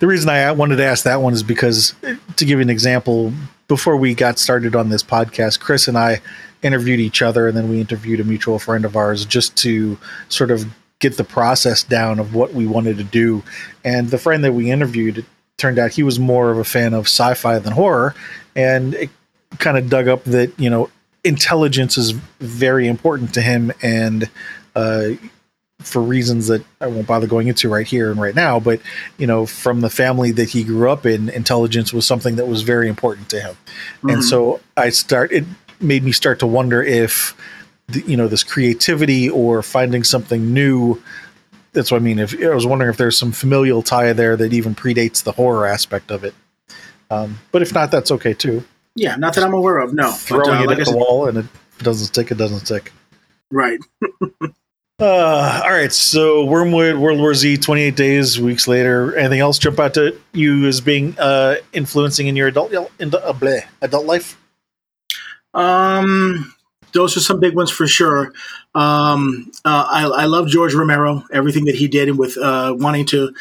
[0.00, 1.94] The reason I wanted to ask that one is because,
[2.36, 3.32] to give you an example,
[3.68, 6.20] before we got started on this podcast, Chris and I
[6.62, 9.96] interviewed each other, and then we interviewed a mutual friend of ours just to
[10.28, 10.66] sort of
[10.98, 13.42] get the process down of what we wanted to do.
[13.82, 15.24] And the friend that we interviewed,
[15.58, 18.14] turned out he was more of a fan of sci-fi than horror,
[18.56, 19.10] and it
[19.58, 20.90] kind of dug up that you know
[21.24, 24.28] intelligence is very important to him, and
[24.74, 25.10] uh,
[25.80, 28.80] for reasons that I won't bother going into right here and right now, but
[29.18, 32.62] you know, from the family that he grew up in, intelligence was something that was
[32.62, 33.56] very important to him.
[34.02, 34.22] And Mhm.
[34.22, 35.44] so I start it
[35.80, 37.34] made me start to wonder if
[37.88, 41.02] the, you know this creativity or finding something new.
[41.72, 42.18] That's what I mean.
[42.18, 45.66] If I was wondering if there's some familial tie there that even predates the horror
[45.66, 46.34] aspect of it.
[47.10, 48.62] Um, but if not, that's okay too.
[48.94, 49.94] Yeah, not that I'm aware of.
[49.94, 51.46] No, throwing but, uh, it like I at the said- wall and it
[51.78, 52.92] doesn't stick, it doesn't stick.
[53.50, 53.78] right?
[55.00, 59.16] Uh, all right, so Wormwood, World War Z, 28 days, weeks later.
[59.16, 63.18] Anything else jump out to you as being uh, influencing in your adult in the,
[63.26, 64.38] uh, bleh, adult life?
[65.54, 66.54] Um,
[66.92, 68.32] those are some big ones for sure.
[68.74, 73.06] Um, uh, I, I love George Romero, everything that he did, and with uh, wanting
[73.06, 73.34] to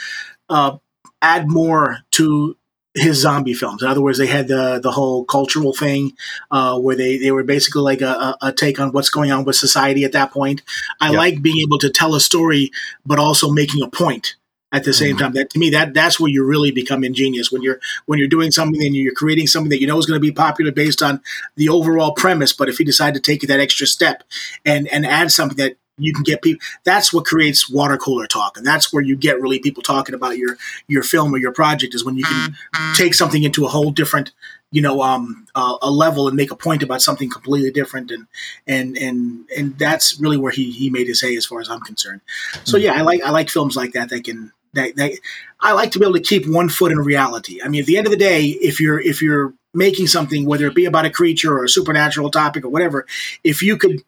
[0.50, 0.78] uh,
[1.22, 2.58] add more to
[2.94, 3.82] his zombie films.
[3.82, 6.14] In other words, they had the the whole cultural thing
[6.52, 9.56] uh, where they, they were basically like a, a, take on what's going on with
[9.56, 10.62] society at that point.
[11.00, 12.72] I like being able to tell a story,
[13.06, 14.36] but also making a point
[14.72, 15.34] at the same time.
[15.34, 18.52] That to me, that that's where you really become ingenious when you're when you're doing
[18.52, 21.22] something and you're creating something that you know is going to be popular based on
[21.56, 22.54] the overall premise.
[22.54, 24.24] But if you decide to take that extra step
[24.66, 28.58] and and add something that you can get people, that's what creates water cooler talk,
[28.58, 30.58] and that's where you get really people talking about your
[30.88, 32.56] your film or your project is when you can
[32.96, 34.32] take something into a whole different
[34.72, 38.26] you know um uh, a level and make a point about something completely different and
[38.66, 41.82] and and and that's really where he he made his hay as far as I'm
[41.82, 42.22] concerned.
[42.64, 45.12] So yeah, I like I like films like that that can that, that
[45.60, 47.60] I like to be able to keep one foot in reality.
[47.64, 50.68] I mean, at the end of the day, if you're if you're making something, whether
[50.68, 53.06] it be about a creature or a supernatural topic or whatever,
[53.44, 54.04] if you could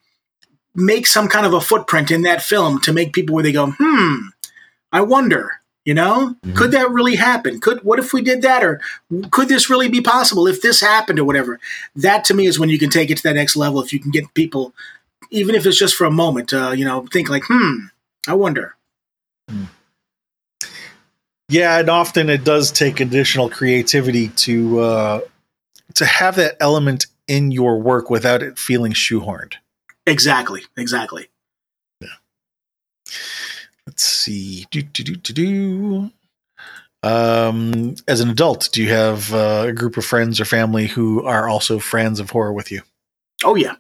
[0.76, 3.72] make some kind of a footprint in that film to make people where they go,
[3.78, 4.16] hmm,
[4.92, 6.56] I wonder, you know, Mhm.
[6.56, 7.60] could that really happen?
[7.60, 8.82] Could what if we did that, or
[9.32, 11.60] could this really be possible if this happened or whatever?
[11.96, 13.82] That to me is when you can take it to that next level.
[13.82, 14.74] If you can get people,
[15.30, 17.86] even if it's just for a moment, uh, you know, think like, hmm,
[18.28, 18.76] I wonder.
[21.50, 25.22] Yeah, and often it does take additional creativity to uh,
[25.96, 29.56] to have that element in your work without it feeling shoehorned.
[30.06, 31.30] Exactly, exactly.
[32.02, 32.08] Yeah.
[33.86, 34.66] Let's see.
[34.72, 36.12] Do, do, do, do, do.
[37.04, 41.24] Um, as an adult, do you have uh, a group of friends or family who
[41.26, 42.82] are also fans of horror with you?
[43.44, 43.76] Oh yeah,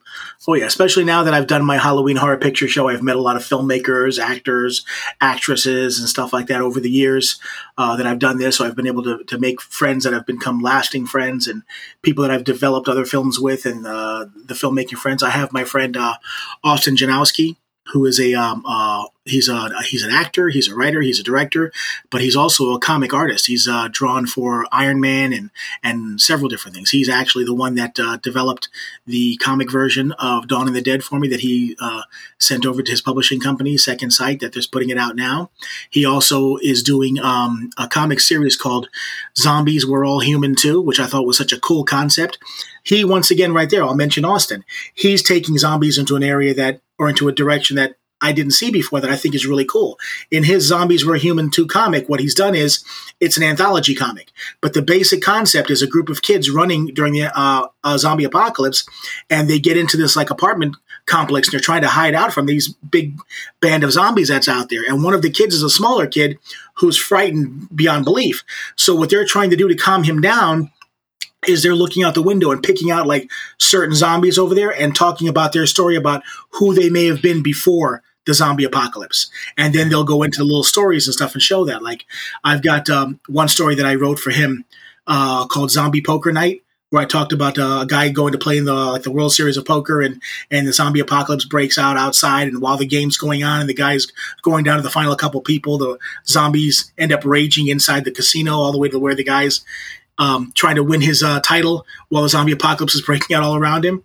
[0.47, 0.65] oh yeah.
[0.65, 3.43] Especially now that I've done my Halloween horror picture show, I've met a lot of
[3.43, 4.85] filmmakers, actors,
[5.21, 7.39] actresses, and stuff like that over the years
[7.77, 8.57] uh, that I've done this.
[8.57, 11.63] So I've been able to to make friends that have become lasting friends, and
[12.01, 15.23] people that I've developed other films with, and uh, the filmmaking friends.
[15.23, 16.15] I have my friend uh,
[16.63, 17.57] Austin Janowski,
[17.91, 21.23] who is a um, uh, he's a he's an actor, he's a writer, he's a
[21.23, 21.71] director,
[22.09, 23.47] but he's also a comic artist.
[23.47, 25.49] He's uh, drawn for Iron Man and
[25.83, 26.91] and several different things.
[26.91, 28.69] He's actually the one that uh, developed
[29.05, 32.03] the comic version of Dawn of the Dead for me that he uh,
[32.37, 35.49] sent over to his publishing company, Second Sight, that they're putting it out now.
[35.89, 38.89] He also is doing um, a comic series called
[39.37, 42.37] Zombies We're All Human Too, which I thought was such a cool concept.
[42.83, 44.63] He, once again, right there, I'll mention Austin.
[44.93, 48.71] He's taking zombies into an area that, or into a direction that I didn't see
[48.71, 49.99] before that I think is really cool.
[50.31, 52.83] In his Zombies Were Human 2 comic, what he's done is
[53.19, 54.31] it's an anthology comic,
[54.61, 58.23] but the basic concept is a group of kids running during the uh, uh, zombie
[58.23, 58.87] apocalypse,
[59.29, 62.45] and they get into this like apartment complex and they're trying to hide out from
[62.45, 63.17] these big
[63.59, 64.83] band of zombies that's out there.
[64.87, 66.39] And one of the kids is a smaller kid
[66.75, 68.45] who's frightened beyond belief.
[68.77, 70.71] So what they're trying to do to calm him down
[71.47, 74.95] is they're looking out the window and picking out like certain zombies over there and
[74.95, 79.29] talking about their story about who they may have been before the zombie apocalypse.
[79.57, 81.83] And then they'll go into the little stories and stuff and show that.
[81.83, 82.05] Like
[82.43, 84.65] I've got um, one story that I wrote for him
[85.07, 86.61] uh, called Zombie Poker Night.
[86.89, 89.33] Where I talked about uh, a guy going to play in the like the World
[89.33, 90.21] Series of Poker, and
[90.51, 93.73] and the zombie apocalypse breaks out outside, and while the game's going on, and the
[93.73, 94.05] guy's
[94.43, 98.53] going down to the final couple people, the zombies end up raging inside the casino
[98.53, 99.65] all the way to where the guy's
[100.17, 103.55] um, trying to win his uh, title while the zombie apocalypse is breaking out all
[103.55, 104.03] around him.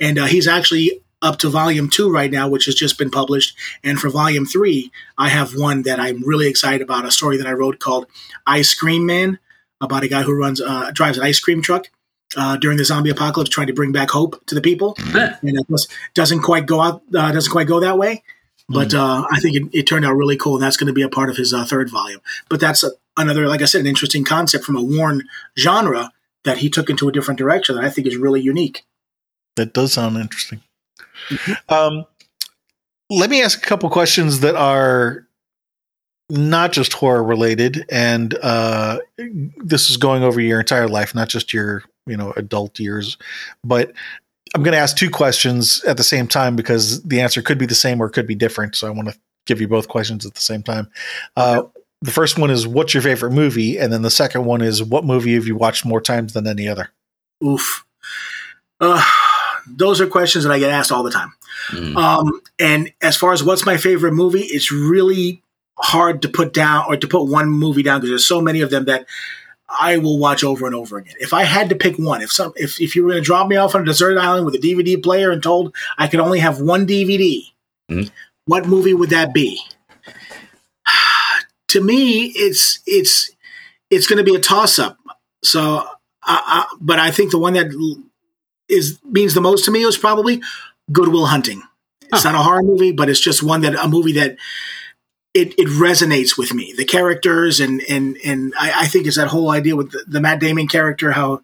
[0.00, 3.56] And uh, he's actually up to volume two right now, which has just been published.
[3.82, 7.46] And for volume three, I have one that I'm really excited about a story that
[7.46, 8.06] I wrote called
[8.46, 9.38] Ice Cream Man
[9.80, 11.88] about a guy who runs uh, drives an ice cream truck.
[12.36, 14.94] Uh, during the zombie apocalypse, trying to bring back hope to the people,
[15.40, 18.22] and it doesn't quite go out, uh, doesn't quite go that way.
[18.68, 21.00] But uh, I think it, it turned out really cool, and that's going to be
[21.00, 22.20] a part of his uh, third volume.
[22.50, 25.24] But that's a, another, like I said, an interesting concept from a worn
[25.58, 26.12] genre
[26.44, 28.84] that he took into a different direction that I think is really unique.
[29.56, 30.62] That does sound interesting.
[31.68, 32.04] Um,
[33.10, 35.26] let me ask a couple questions that are
[36.30, 39.00] not just horror related, and uh,
[39.56, 43.16] this is going over your entire life, not just your you know adult years.
[43.64, 43.92] But
[44.54, 47.66] I'm going to ask two questions at the same time because the answer could be
[47.66, 48.76] the same or it could be different.
[48.76, 50.88] So I want to give you both questions at the same time.
[51.36, 51.62] Uh,
[52.02, 55.04] the first one is what's your favorite movie, and then the second one is what
[55.04, 56.90] movie have you watched more times than any other?
[57.44, 57.84] Oof.
[58.80, 59.02] Uh,
[59.66, 61.32] those are questions that I get asked all the time.
[61.70, 61.96] Mm.
[61.96, 65.42] Um, and as far as what's my favorite movie, it's really
[65.78, 68.70] hard to put down or to put one movie down because there's so many of
[68.70, 69.06] them that
[69.68, 71.14] I will watch over and over again.
[71.18, 73.48] If I had to pick one, if some, if, if you were going to drop
[73.48, 76.38] me off on a deserted island with a DVD player and told I could only
[76.38, 77.42] have one DVD,
[77.90, 78.10] Mhm.
[78.46, 79.60] what movie would that be?
[81.68, 83.30] To me, it's it's
[83.90, 84.98] it's going to be a toss up.
[85.44, 85.86] So,
[86.22, 87.66] I, but I think the one that
[88.68, 90.42] is means the most to me is probably
[90.92, 91.62] Good Will Hunting.
[92.12, 94.38] It's not a horror movie, but it's just one that a movie that
[95.34, 96.74] it, it resonates with me.
[96.76, 100.20] The characters and and and I, I think it's that whole idea with the, the
[100.20, 101.42] Matt Damon character, how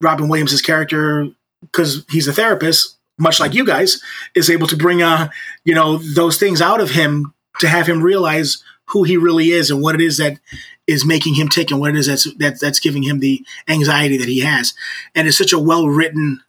[0.00, 1.28] Robin Williams' character,
[1.62, 4.02] because he's a therapist, much like you guys,
[4.34, 5.30] is able to bring uh
[5.64, 9.70] you know those things out of him to have him realize who he really is
[9.70, 10.38] and what it is that
[10.86, 14.16] is making him tick and what it is that's that, that's giving him the anxiety
[14.16, 14.74] that he has.
[15.14, 16.42] And it's such a well written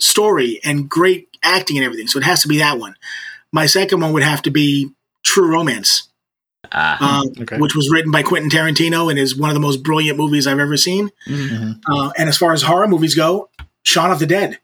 [0.00, 2.08] story and great acting and everything.
[2.08, 2.96] So it has to be that one.
[3.52, 4.90] My second one would have to be
[5.22, 6.08] True Romance,
[6.72, 7.20] Ah.
[7.20, 7.58] um, Okay.
[7.58, 10.58] which was written by Quentin Tarantino and is one of the most brilliant movies I've
[10.58, 11.10] ever seen.
[11.28, 11.80] Mhm.
[11.86, 13.50] Uh, and as far as horror movies go,
[13.84, 14.58] Shaun of the Dead.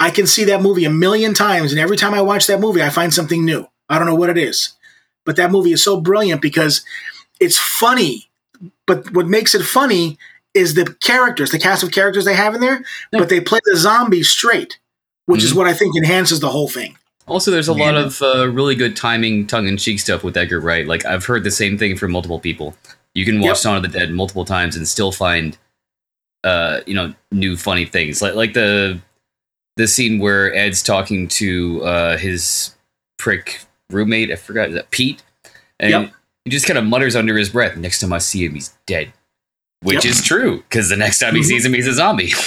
[0.00, 2.82] I can see that movie a million times, and every time I watch that movie,
[2.82, 3.66] I find something new.
[3.88, 4.70] I don't know what it is,
[5.26, 6.84] but that movie is so brilliant because
[7.40, 8.28] it's funny.
[8.86, 10.16] But what makes it funny
[10.54, 13.18] is the characters, the cast of characters they have in there, Yeah.
[13.18, 14.78] but they play the zombie straight,
[15.26, 15.56] which is Mhm.
[15.56, 16.96] what I think enhances the whole thing.
[17.26, 20.86] Also, there's a lot of uh, really good timing, tongue-in-cheek stuff with Edgar Wright.
[20.86, 22.76] Like I've heard the same thing from multiple people.
[23.14, 23.56] You can watch Yep.
[23.58, 25.58] Shaun of the Dead multiple times and still find,
[26.44, 28.22] uh, you know, new funny things.
[28.22, 29.00] Like like the
[29.76, 32.70] the scene where Ed's talking to uh, his
[33.18, 33.60] prick
[33.90, 34.30] roommate.
[34.30, 35.22] I forgot is that Pete,
[35.78, 36.12] and Yep.
[36.44, 37.76] he just kind of mutters under his breath.
[37.76, 39.12] Next time I see him, he's dead.
[39.82, 40.12] Which Yep.
[40.12, 41.44] is true because the next time he Mhm.
[41.44, 42.32] sees him, he's a zombie.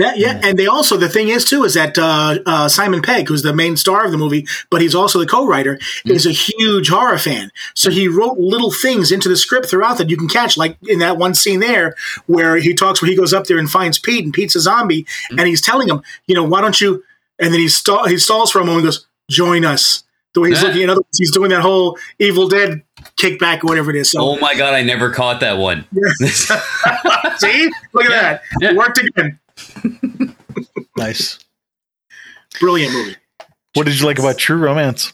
[0.00, 3.26] Yeah, yeah, and they also the thing is too is that uh, uh, Simon Pegg,
[3.26, 6.88] who's the main star of the movie, but he's also the co-writer, is a huge
[6.88, 7.50] horror fan.
[7.74, 11.00] So he wrote little things into the script throughout that you can catch, like in
[11.00, 14.24] that one scene there where he talks, where he goes up there and finds Pete,
[14.24, 17.02] and Pete's a zombie, and he's telling him, you know, why don't you?
[17.40, 20.04] And then he stall, he stalls for a moment, and goes, "Join us."
[20.38, 20.68] The way he's Yeah.
[20.68, 22.82] looking, in other words, he's doing that whole Evil Dead
[23.16, 24.12] kickback or whatever it is.
[24.12, 25.84] So oh my god, I never caught that one.
[27.38, 28.74] see, look at that, Yeah.
[28.74, 29.40] worked again.
[30.96, 31.40] Nice.
[32.60, 33.16] Brilliant movie.
[33.74, 35.12] What did you like about True Romance?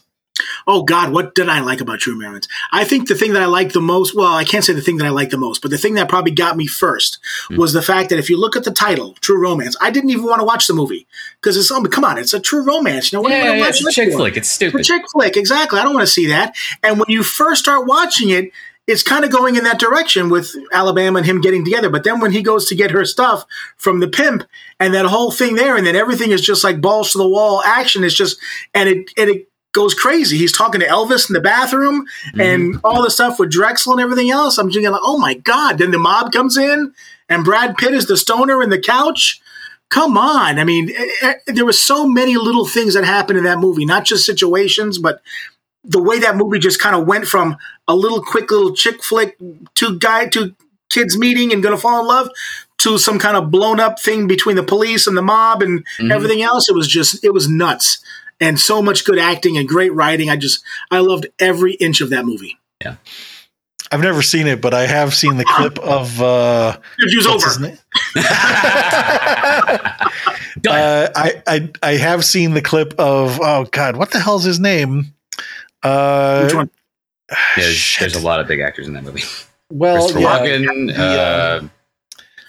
[0.67, 2.47] Oh God, what did I like about True Romance?
[2.71, 4.97] I think the thing that I liked the most, well, I can't say the thing
[4.97, 7.57] that I liked the most, but the thing that probably got me first hmm.
[7.57, 10.25] was the fact that if you look at the title, True Romance, I didn't even
[10.25, 11.07] want to watch the movie
[11.41, 13.11] because it's, oh, come on, it's a true romance.
[13.11, 14.17] You know, what yeah, yeah, watch it's a chick for?
[14.17, 14.37] flick.
[14.37, 15.79] It's It's a chick flick, exactly.
[15.79, 16.55] I don't want to see that.
[16.83, 18.51] And when you first start watching it,
[18.87, 21.89] it's kind of going in that direction with Alabama and him getting together.
[21.89, 23.45] But then when he goes to get her stuff
[23.77, 24.43] from the pimp
[24.79, 27.63] and that whole thing there, and then everything is just like balls to the wall
[27.63, 28.03] action.
[28.03, 28.37] It's just
[28.73, 30.37] and it and it goes crazy.
[30.39, 32.05] He's talking to Elvis in the bathroom
[32.39, 34.57] and all the stuff with Drexel and everything else.
[34.57, 35.77] I'm just like, oh my god!
[35.77, 36.93] Then the mob comes in
[37.29, 39.39] and Brad Pitt is the stoner in the couch.
[39.89, 40.57] Come on!
[40.57, 43.85] I mean, eh, eh, there were so many little things that happened in that movie,
[43.85, 45.21] not just situations, but
[45.83, 47.55] the way that movie just kind of went from
[47.87, 49.37] a little quick little chick flick,
[49.75, 50.55] two guy, two
[50.89, 52.29] kids meeting and gonna fall in love,
[52.79, 56.11] to some kind of blown up thing between the police and the mob and Mhm.
[56.11, 56.67] everything else.
[56.69, 57.99] It was just, it was nuts,
[58.39, 60.29] and so much good acting and great writing.
[60.29, 62.57] I just, I loved every inch of that movie.
[62.83, 62.95] Yeah.
[63.91, 67.45] I've never seen it, but I have seen the clip of uh, Review's over.
[67.45, 67.77] his name?
[70.61, 70.79] Done.
[70.79, 74.59] Uh, I, I I have seen the clip of oh god, what the hell's his
[74.59, 75.13] name?
[75.83, 76.69] Uh, Which one?
[77.29, 79.23] Yeah, there's, there's a lot of big actors in that movie.
[79.69, 80.87] Well, Christopher yeah, Walken.
[80.95, 81.67] the, uh, uh,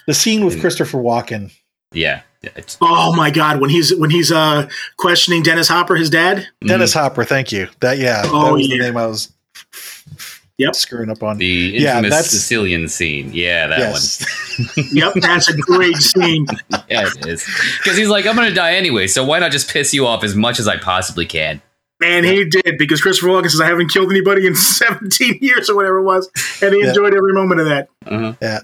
[0.06, 1.52] the scene with Christopher Walken.
[1.92, 2.22] yeah.
[2.46, 3.60] Yeah it's, Oh my God!
[3.60, 6.46] When he's when he's uh questioning Dennis Hopper, his dad.
[6.66, 7.68] Dennis Hopper, thank you.
[7.80, 8.82] That yeah, that Oh, was the yeah.
[8.82, 9.32] name I was
[10.58, 10.74] Yep.
[10.74, 11.36] screwing up on.
[11.36, 13.30] the Yeah, infamous that's- Sicilian scene.
[13.34, 14.24] Yeah, that yes.
[14.94, 16.46] Yep, that's a great scene.
[16.46, 16.82] one.
[16.88, 17.44] Yeah, it is.
[17.78, 20.24] Because he's like, I'm going to die anyway, so why not just piss you off
[20.24, 21.60] as much as I possibly can?
[22.02, 25.76] And he did because Christopher Walken says, "I haven't killed anybody in 17 years or
[25.76, 26.30] whatever it was,"
[26.62, 26.88] and he Yeah.
[26.88, 27.88] enjoyed every moment of that.
[28.06, 28.32] Uh-huh.
[28.40, 28.60] yeah.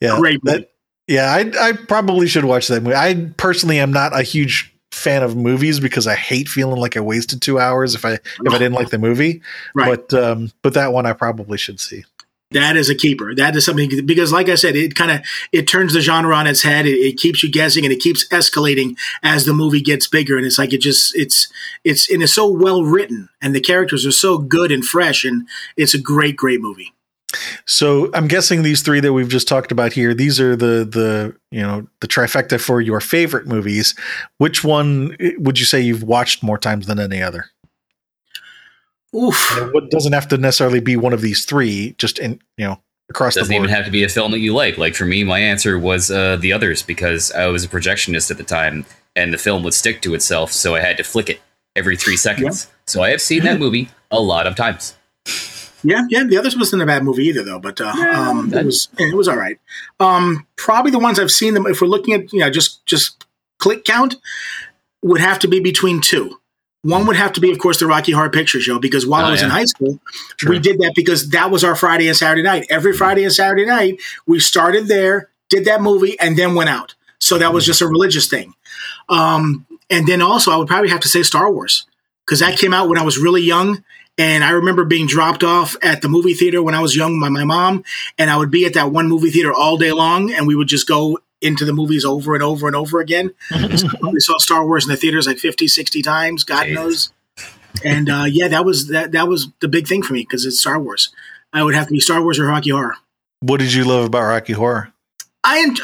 [0.00, 0.16] Yeah.
[0.18, 0.40] Great.
[0.44, 0.70] That,
[1.06, 2.96] yeah, I I probably should watch that movie.
[2.96, 7.00] I personally am not a huge fan of movies because I hate feeling like I
[7.00, 9.42] wasted two hours if I if I didn't like the movie.
[9.74, 10.08] Right.
[10.08, 12.04] But um, but that one I probably should see.
[12.52, 13.34] That is a keeper.
[13.34, 16.46] That is something because, like I said, it kind of it turns the genre on
[16.46, 16.86] its head.
[16.86, 20.36] It, it keeps you guessing and it keeps escalating as the movie gets bigger.
[20.36, 21.48] And it's like it just it's
[21.82, 25.48] it's and it's so well written and the characters are so good and fresh and
[25.76, 26.93] it's a great great movie.
[27.66, 31.36] So I'm guessing these three that we've just talked about here, these are the the
[31.50, 33.94] you know the trifecta for your favorite movies.
[34.38, 37.46] Which one would you say you've watched more times than any other?
[39.14, 39.58] Oof.
[39.72, 42.80] What doesn't have to necessarily be one of these three, just in you know
[43.10, 43.68] across Doesn't the board.
[43.68, 44.78] even have to be a film that you like.
[44.78, 48.38] Like for me, my answer was uh, The Others because I was a projectionist at
[48.38, 51.40] the time, and the film would stick to itself, so I had to flick it
[51.76, 52.68] every three seconds.
[52.86, 54.94] So I have seen that movie a lot of times.
[55.84, 56.24] Yeah, yeah.
[56.24, 57.58] The others wasn't a bad movie either, though.
[57.60, 59.58] But uh, Yeah, um, it was it was all right.
[60.00, 61.66] Um, probably the ones I've seen them.
[61.66, 63.24] If we're looking at you know just just
[63.58, 64.16] click count,
[65.02, 66.40] would have to be between two.
[66.82, 69.28] One would have to be, of course, the Rocky Horror Picture Show because while Oh,
[69.28, 69.98] I was in high school,
[70.36, 70.50] Sure.
[70.50, 72.66] we did that because that was our Friday and Saturday night.
[72.68, 76.94] Every Friday and Saturday night, we started there, did that movie, and then went out.
[77.20, 78.52] So that was just a religious thing.
[79.08, 81.86] Um, and then also, I would probably have to say Star Wars
[82.26, 83.82] because that came out when I was really young.
[84.16, 87.28] And I remember being dropped off at the movie theater when I was young by
[87.28, 87.84] my mom.
[88.16, 90.32] And I would be at that one movie theater all day long.
[90.32, 93.34] And we would just go into the movies over and over and over again.
[93.76, 96.74] so we saw Star Wars in the theaters like 50, 60 times, God Jesus.
[96.76, 97.12] knows.
[97.84, 100.60] And uh, yeah, that was that, that was the big thing for me because it's
[100.60, 101.12] Star Wars.
[101.52, 102.96] I would have to be Star Wars or Rocky Horror.
[103.40, 104.92] What did you love about Rocky Horror?
[105.42, 105.74] I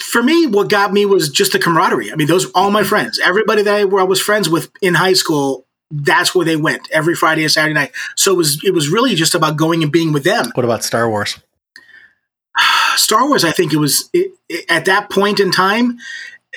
[0.00, 2.12] for me, what got me was just the camaraderie.
[2.12, 4.94] I mean, those all my friends, everybody that I, where I was friends with in
[4.94, 5.66] high school.
[5.90, 7.92] That's where they went every Friday and Saturday night.
[8.16, 10.50] So it was it was really just about going and being with them.
[10.54, 11.38] What about Star Wars?
[12.96, 15.98] Star Wars, I think it was it, it- at that point in time,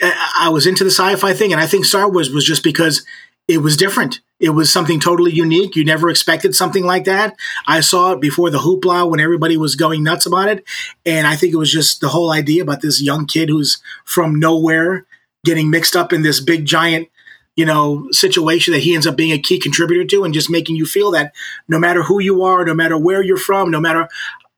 [0.01, 3.05] uh, I was into the sci-fi thing, and I think Star Wars was just because
[3.47, 4.19] it was different.
[4.39, 5.75] It was something totally unique.
[5.75, 7.35] You never expected something like that.
[7.67, 10.63] I saw it before the hoopla when everybody was going nuts about it,
[11.05, 14.39] and I think it was just the whole idea about this young kid who's from
[14.39, 15.05] nowhere
[15.45, 17.09] getting mixed up in this big giant
[17.55, 20.75] you know situation that he ends up being a key contributor to and just making
[20.75, 21.33] you feel that
[21.67, 24.09] no matter who you are no matter where you're from no matter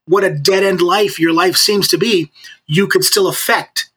[0.08, 2.32] what a dead end life your life seems to be,
[2.68, 3.90] you could still affect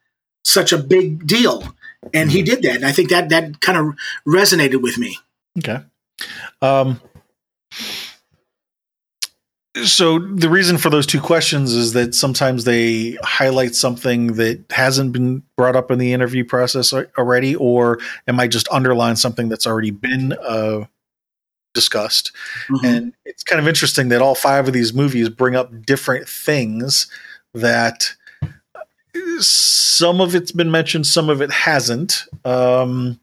[0.44, 1.74] such a big deal.
[2.14, 2.76] And he did that.
[2.76, 3.94] And I think that that kind of
[4.26, 5.18] resonated with me.
[5.58, 5.80] Okay.
[6.62, 7.00] Um,
[9.84, 15.12] so the reason for those two questions is that sometimes they highlight something that hasn't
[15.12, 19.66] been brought up in the interview process already, or it might just underline something that's
[19.66, 20.84] already been uh,
[21.74, 22.32] discussed.
[22.68, 22.84] Mhm.
[22.84, 27.06] And it's kind of interesting that all five of these movies bring up different things
[27.54, 28.14] that
[29.40, 32.24] some of it's been mentioned, some of it hasn't.
[32.44, 33.20] Um,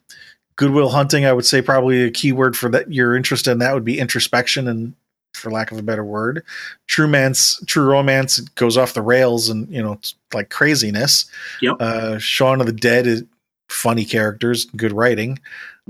[0.58, 3.60] Good Will Hunting, I would say probably a key word for that your interest in
[3.60, 4.93] that would be introspection and
[5.36, 6.44] for lack of a better word.
[6.88, 11.26] True man's true romance goes off the rails and you know it's like craziness.
[11.62, 11.76] Yep.
[11.80, 13.24] Uh Shaun of the Dead is
[13.70, 15.40] funny characters, good writing.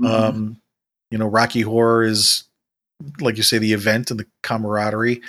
[0.00, 0.10] Mhm.
[0.10, 0.60] Um,
[1.10, 2.44] you know, Rocky Horror is
[3.20, 5.20] like you say, the event and the camaraderie.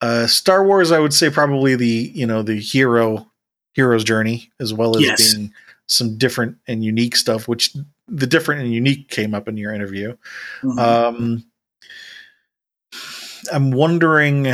[0.00, 3.26] Uh, Star Wars, I would say probably the you know the hero
[3.74, 5.34] hero's journey as well as Yes.
[5.34, 5.52] being
[5.86, 7.46] some different and unique stuff.
[7.48, 7.74] Which
[8.08, 10.16] the different and unique came up in your interview.
[10.62, 10.78] Mhm.
[10.78, 11.44] Um,
[13.52, 14.46] I'm wondering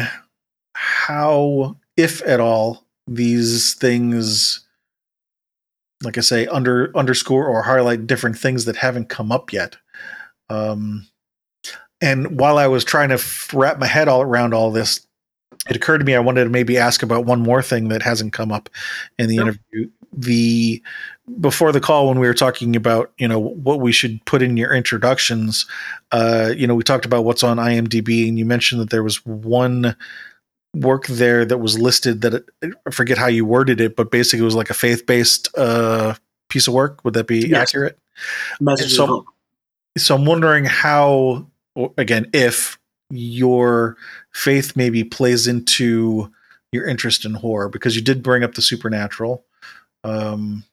[0.74, 4.66] how, if at all, these things,
[6.02, 9.76] like I say, under underscore or highlight different things that haven't come up yet.
[10.50, 11.06] Um,
[12.00, 15.06] and while I was trying to f- wrap my head all around all this,
[15.68, 18.32] it occurred to me I wanted to maybe ask about one more thing that hasn't
[18.32, 18.68] come up
[19.18, 19.44] in the Sure.
[19.44, 19.90] interview.
[20.12, 20.82] The
[21.40, 24.56] before the call when we were talking about you know what we should put in
[24.56, 25.66] your introductions,
[26.12, 29.24] uh, you know we talked about what's on IMDb, and you mentioned that there was
[29.26, 29.96] one
[30.74, 32.44] work there that was listed that it,
[32.86, 36.14] I forget how you worded it, but basically it was like a faith based uh,
[36.48, 37.04] piece of work.
[37.04, 37.70] Would that be Yes.
[37.70, 37.98] accurate?
[39.06, 39.24] So-
[39.98, 41.46] so I'm wondering how,
[41.96, 43.96] again, if your
[44.32, 46.30] faith maybe plays into
[46.72, 49.44] your interest in horror, because you did bring up the supernatural.
[50.04, 50.64] Um,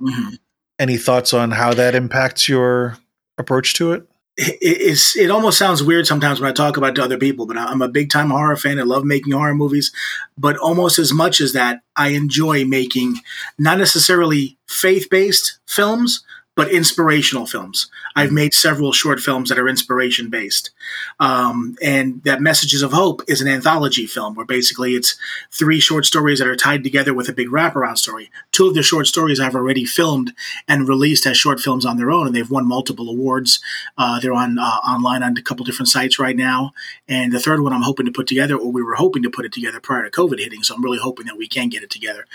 [0.00, 0.38] Mhm.
[0.78, 2.98] any thoughts on how that impacts your
[3.38, 4.06] approach to it?
[4.36, 7.46] it, it's it almost sounds weird sometimes when I talk about it to other people,
[7.46, 8.78] but I'm a big time horror fan.
[8.78, 9.92] I love making horror movies,
[10.38, 13.16] but almost as much as that, I enjoy making
[13.58, 16.24] not necessarily faith based films,
[16.56, 17.88] but inspirational films.
[18.16, 20.70] I've made several short films that are inspiration based,
[21.18, 25.16] um, and that Messages of Hope is an anthology film where basically it's
[25.50, 28.30] three short stories that are tied together with a big wraparound story.
[28.52, 30.32] Two of the short stories I've already filmed
[30.66, 33.60] and released as short films on their own, and they've won multiple awards.
[33.96, 36.72] Uh, they're on uh, online on a couple different sites right now.
[37.08, 39.44] And the third one I'm hoping to put together, or we were hoping to put
[39.44, 40.62] it together prior to COVID hitting.
[40.62, 42.26] So I'm really hoping that we can get it together.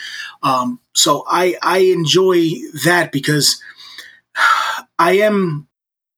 [0.41, 2.49] Um, so I I enjoy
[2.85, 3.61] that because
[4.99, 5.67] I am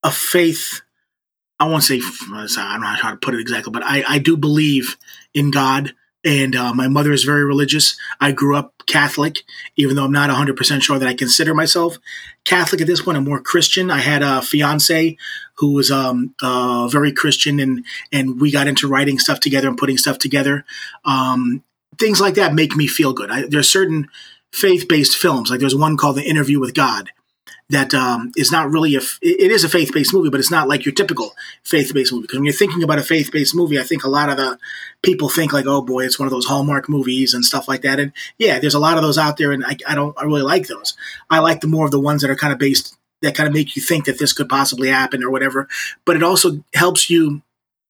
[0.04, 0.82] a faith.
[1.60, 4.38] I won't say I don't know how to put it exactly, but I, I do
[4.38, 4.98] believe
[5.34, 5.94] in God
[6.28, 7.96] and uh, my mother is very religious.
[8.20, 9.44] I grew up Catholic,
[9.78, 11.98] even though I'm not 100% sure that I consider myself
[12.44, 13.18] Catholic at this point.
[13.18, 13.90] I'm more Christian.
[13.90, 15.18] I had a fiance
[15.56, 19.78] who was um, uh, very Christian, and and we got into writing stuff together and
[19.78, 20.66] putting stuff together.
[21.06, 21.64] Um,
[21.98, 23.32] things like that make me feel good.
[23.32, 24.10] I, there's certain
[24.52, 27.12] faith-based films, like there's one called The Interview with God,
[27.70, 30.70] that um, is not really a it is a faith based movie, but it's not
[30.70, 32.24] like your typical faith based movie.
[32.24, 34.58] Because when you're thinking about a faith based movie, I think a lot of the
[35.02, 38.00] people think like, oh boy, it's one of those Hallmark movies and stuff like that.
[38.00, 40.44] And yeah, there's a lot of those out there, and I, I don't I really
[40.44, 40.96] like those.
[41.30, 43.54] I like the more of the ones that are kind of based that kind of
[43.54, 45.68] make you think that this could possibly happen or whatever.
[46.06, 47.42] But it also helps you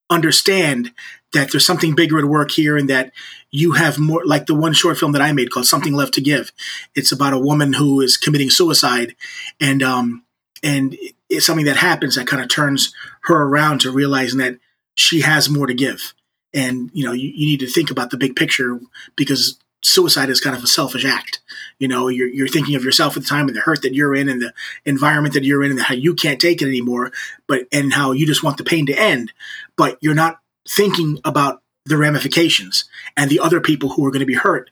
[0.10, 0.92] understand
[1.34, 3.12] that there's something bigger at work here and that
[3.52, 6.22] you have more like the one short film that I made called Something Left to
[6.22, 6.52] Give.
[6.96, 9.16] It's about a woman who is committing suicide
[9.60, 10.24] and um
[10.64, 10.98] and
[11.30, 12.94] it's something that happens that kind of turns
[13.24, 14.58] her around to realizing that
[14.96, 16.14] she has more to give.
[16.54, 18.80] And you know, you, you need to think about the big picture
[19.16, 21.40] because suicide is kind of a selfish act.
[21.80, 24.16] You know, you're, you're thinking of yourself at the time and the hurt that you're
[24.16, 24.54] in and the
[24.86, 27.12] environment that you're in and how you can't take it anymore,
[27.48, 29.32] but and how you just want the pain to end,
[29.76, 32.86] but you're not thinking about the ramifications
[33.16, 34.70] and the other people who are going to be hurt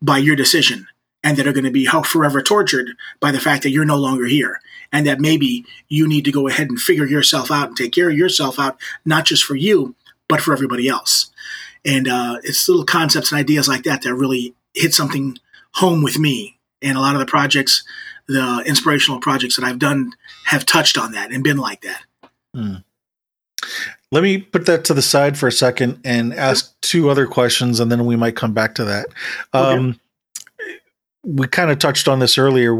[0.00, 0.86] by your decision
[1.22, 2.90] and that are going to be forever tortured
[3.20, 4.60] by the fact that you're no longer here
[4.92, 8.10] and that maybe you need to go ahead and figure yourself out and take care
[8.10, 9.94] of yourself out not just for you
[10.28, 11.30] but for everybody else
[11.84, 15.36] and uh, it's little concepts and ideas like that that really hit something
[15.74, 17.84] home with me and a lot of the projects
[18.26, 20.12] the inspirational projects that i've done
[20.44, 22.02] have touched on that and been like that
[22.56, 22.82] mm.
[24.14, 27.80] Let me put that to the side for a second and ask two other questions,
[27.80, 29.06] and then we might come back to that.
[29.52, 29.76] Okay.
[29.76, 30.00] Um,
[31.24, 32.74] we kind of touched on this earlier.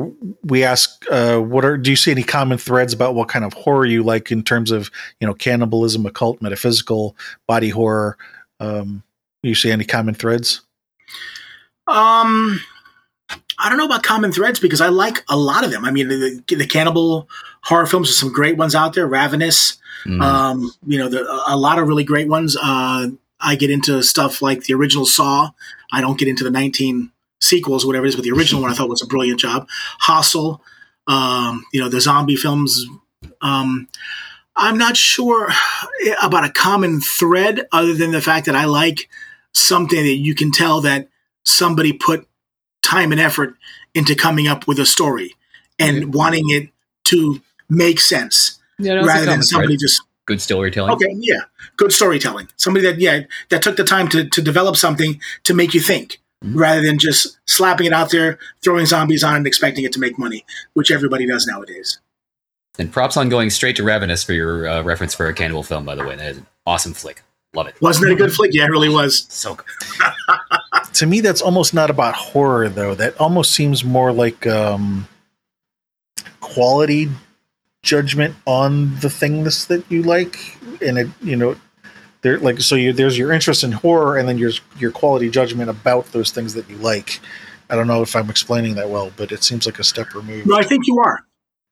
[0.45, 1.77] We asked, uh, "What are?
[1.77, 4.71] Do you see any common threads about what kind of horror you like in terms
[4.71, 7.17] of you know cannibalism, occult, metaphysical,
[7.49, 8.17] body horror?
[8.65, 9.03] Um,
[9.43, 10.63] do you see any common threads?"
[11.87, 12.61] Um,
[13.59, 15.85] I don't know about common threads because I like a lot of them.
[15.85, 17.29] I mean, the, the cannibal
[17.63, 19.07] horror films are some great ones out there.
[19.07, 20.23] Ravenous, Mm.
[20.23, 22.57] Um, you know, the, a lot of really great ones.
[22.61, 23.09] Uh,
[23.41, 25.51] I get into stuff like the original Saw.
[25.93, 27.11] I don't get into the 19
[27.41, 29.69] sequels, whatever it is, but the original one I thought was a brilliant job.
[30.01, 30.63] Hostel,
[31.07, 32.85] um, you know, the zombie films.
[33.41, 33.89] Um,
[34.57, 35.51] I'm not sure
[36.23, 39.09] about a common thread other than the fact that I like
[39.53, 41.09] something that you can tell that
[41.45, 42.27] somebody put
[42.83, 43.57] time and effort
[43.95, 45.35] into coming up with a story
[45.79, 46.11] and mm-hmm.
[46.11, 46.69] wanting it
[47.05, 50.93] to make sense yeah, rather than somebody just good storytelling.
[50.93, 51.41] Okay, yeah,
[51.77, 52.49] good storytelling.
[52.57, 56.21] Somebody that yeah that took the time to to develop something to make you think.
[56.45, 56.59] Mm-hmm.
[56.59, 60.19] Rather than just slapping it out there, throwing zombies on and expecting it to make
[60.19, 60.45] money,
[60.75, 62.01] which everybody does nowadays.
[62.79, 65.85] And props on going straight to Ravenous for your uh, reference for a cannibal film,
[65.85, 66.17] by the way.
[66.17, 67.23] That is an awesome flick.
[67.55, 67.81] Love it.
[67.81, 68.53] Wasn't it a good flick?
[68.53, 69.27] Yeah, it really was.
[69.29, 69.67] So good.
[70.95, 72.95] to me, that's almost not about horror, though.
[72.95, 75.07] That almost seems more like um,
[76.41, 77.11] quality
[77.83, 81.55] judgment on the things that you like, and it you know
[82.23, 85.71] there like so you, there's your interest in horror, and then your your quality judgment
[85.71, 87.21] about those things that you like.
[87.71, 90.49] I don't know if I'm explaining that well, but it seems like a step removed.
[90.49, 91.25] No, I think you are.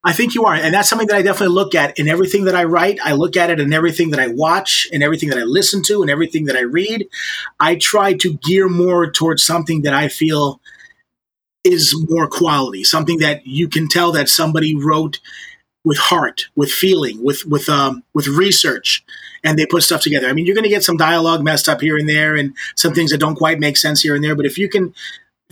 [0.05, 0.55] I think you are.
[0.55, 2.98] And that's something that I definitely look at in everything that I write.
[3.05, 6.03] I look at it in everything that I watch, and everything that I listen to,
[6.03, 7.09] and everything that I read.
[7.61, 10.61] I try to gear more towards something that I feel
[11.64, 15.20] is more quality, something that you can tell that somebody wrote
[15.84, 19.05] with heart, with feeling, with with um, with research,
[19.44, 20.28] and they put stuff together.
[20.28, 22.92] I mean, you're going to get some dialogue messed up here and there, and some
[22.92, 24.34] things that don't quite make sense here and there.
[24.34, 24.94] But if you can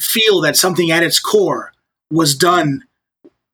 [0.00, 1.72] feel that something at its core
[2.10, 2.82] was done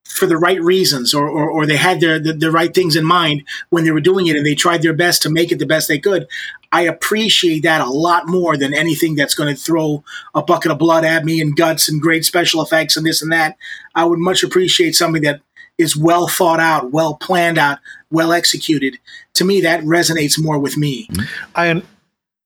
[0.09, 3.05] for the right reasons, or or, or they had their the, the right things in
[3.05, 5.67] mind when they were doing it, and they tried their best to make it the
[5.67, 6.27] best they could,
[6.73, 10.05] I appreciate that a lot more than anything that's going to throw
[10.35, 13.33] a bucket of blood at me and guts and great special effects and this and
[13.33, 13.57] that.
[13.95, 15.41] I would much appreciate something that
[15.79, 17.79] is well thought out, well planned out,
[18.11, 18.99] well executed.
[19.35, 21.07] To me, that resonates more with me.
[21.09, 21.51] Mm-hmm.
[21.55, 21.83] I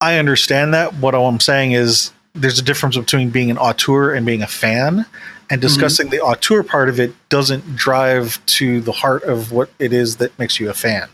[0.00, 0.94] I understand that.
[0.94, 5.06] What I'm saying is there's a difference between being an auteur and being a fan.
[5.50, 6.16] And discussing mm-hmm.
[6.16, 10.38] the auteur part of it doesn't drive to the heart of what it is that
[10.38, 11.08] makes you a fan.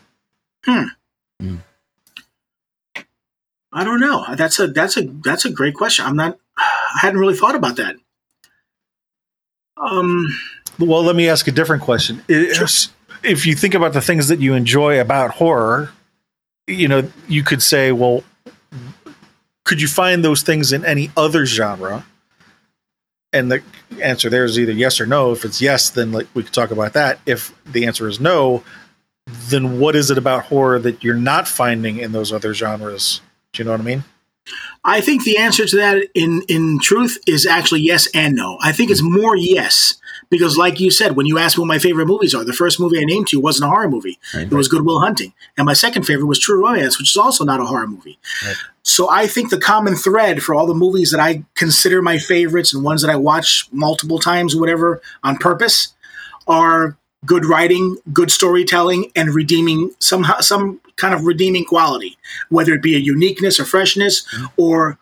[0.65, 0.85] Hmm.
[1.43, 1.63] Mm.
[3.73, 4.25] I don't know.
[4.35, 6.05] That's a that's a that's a great question.
[6.05, 6.39] I'm not.
[6.57, 7.97] I hadn't really thought about that.
[9.77, 10.27] Um,
[10.79, 12.23] well, let me ask a different question.
[12.29, 12.67] Sure.
[13.23, 15.91] If you think about the things that you enjoy about horror,
[16.67, 18.25] you know, you could say, well,
[19.65, 22.05] could you find those things in any other genre?
[23.37, 23.63] And the
[24.03, 25.33] answer there is either yes or no.
[25.33, 27.19] If it's yes, then like we could talk about that.
[27.27, 28.65] If the answer is no,
[29.27, 33.21] then what is it about horror that you're not finding in those other genres?
[33.53, 34.05] Do you know what I mean?
[34.85, 38.59] I think the answer to that, in in truth, is actually yes and no.
[38.63, 39.97] I think it's more yes
[40.31, 42.81] because, like you said, when you asked me what my favorite movies are, the first
[42.81, 44.19] movie I named to you wasn't a horror movie.
[44.35, 47.17] Right, it was Good Will Hunting, and my second favorite was True Romance, which is
[47.17, 48.19] also not a horror movie.
[48.45, 48.57] Right.
[48.83, 52.73] So I think the common thread for all the movies that I consider my favorites
[52.73, 55.95] and ones that I watch multiple times, or whatever, on purpose,
[56.47, 62.17] are good writing, good storytelling, and redeeming somehow some kind of redeeming quality,
[62.49, 64.47] whether it be a uniqueness or freshness mm-hmm.
[64.57, 64.99] or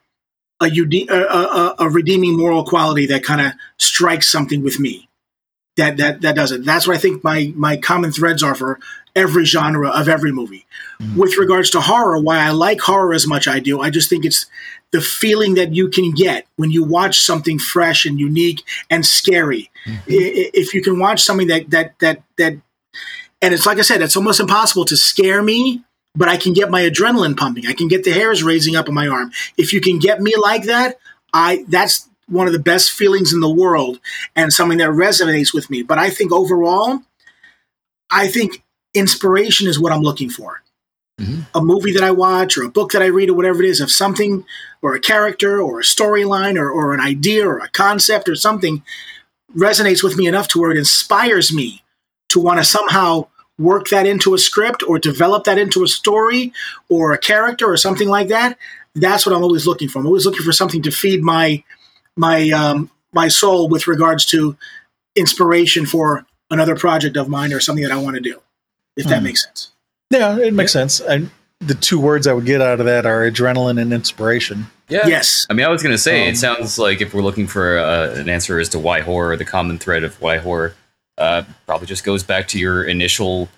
[0.60, 4.62] a, a, a, uh, uh, uh, a redeeming moral quality that kind of strikes something
[4.62, 5.08] with me.
[5.76, 6.64] That that that does it.
[6.64, 8.78] That's what I think my my common threads are for
[9.16, 10.66] every genre of every movie.
[11.00, 11.18] Mm-hmm.
[11.18, 14.24] With regards to horror, why I like horror as much I do, I just think
[14.24, 14.46] it's
[14.92, 19.70] the feeling that you can get when you watch something fresh and unique and scary.
[19.86, 20.10] Mm-hmm.
[20.10, 22.52] I- If you can watch something that that that that,
[23.42, 25.82] and it's like I said, it's almost impossible to scare me,
[26.14, 27.66] but I can get my adrenaline pumping.
[27.66, 29.32] I can get the hairs raising up on my arm.
[29.56, 30.98] If you can get me like that,
[31.32, 34.00] I that's one of the best feelings in the world
[34.34, 35.82] and something that resonates with me.
[35.82, 37.00] But I think overall,
[38.10, 38.62] I think
[38.94, 40.62] inspiration is what I'm looking for.
[41.20, 41.46] Mhm.
[41.54, 43.80] A movie that I watch or a book that I read or whatever it is,
[43.80, 44.44] of something
[44.82, 48.82] or a character or a storyline or, or an idea or a concept or something
[49.56, 51.84] resonates with me enough to where it inspires me
[52.30, 53.26] to want to somehow
[53.58, 56.52] work that into a script or develop that into a story
[56.88, 58.58] or a character or something like that.
[58.96, 60.00] That's what I'm always looking for.
[60.00, 61.62] I'm always looking for something to feed my
[62.16, 64.56] my um, my soul with regards to
[65.16, 68.40] inspiration for another project of mine or something that I want to do.
[68.96, 69.24] If that Hmm.
[69.24, 69.70] makes sense.
[70.10, 71.00] Yeah, it makes sense.
[71.00, 71.30] And
[71.60, 74.66] the two words I would get out of that are adrenaline and inspiration.
[74.88, 75.06] Yeah.
[75.06, 75.46] Yes.
[75.48, 77.78] I mean, I was going to say, Um, it sounds like if we're looking for
[77.78, 80.74] uh, an answer as to why horror, the common thread of why horror
[81.16, 83.48] uh, probably just goes back to your initial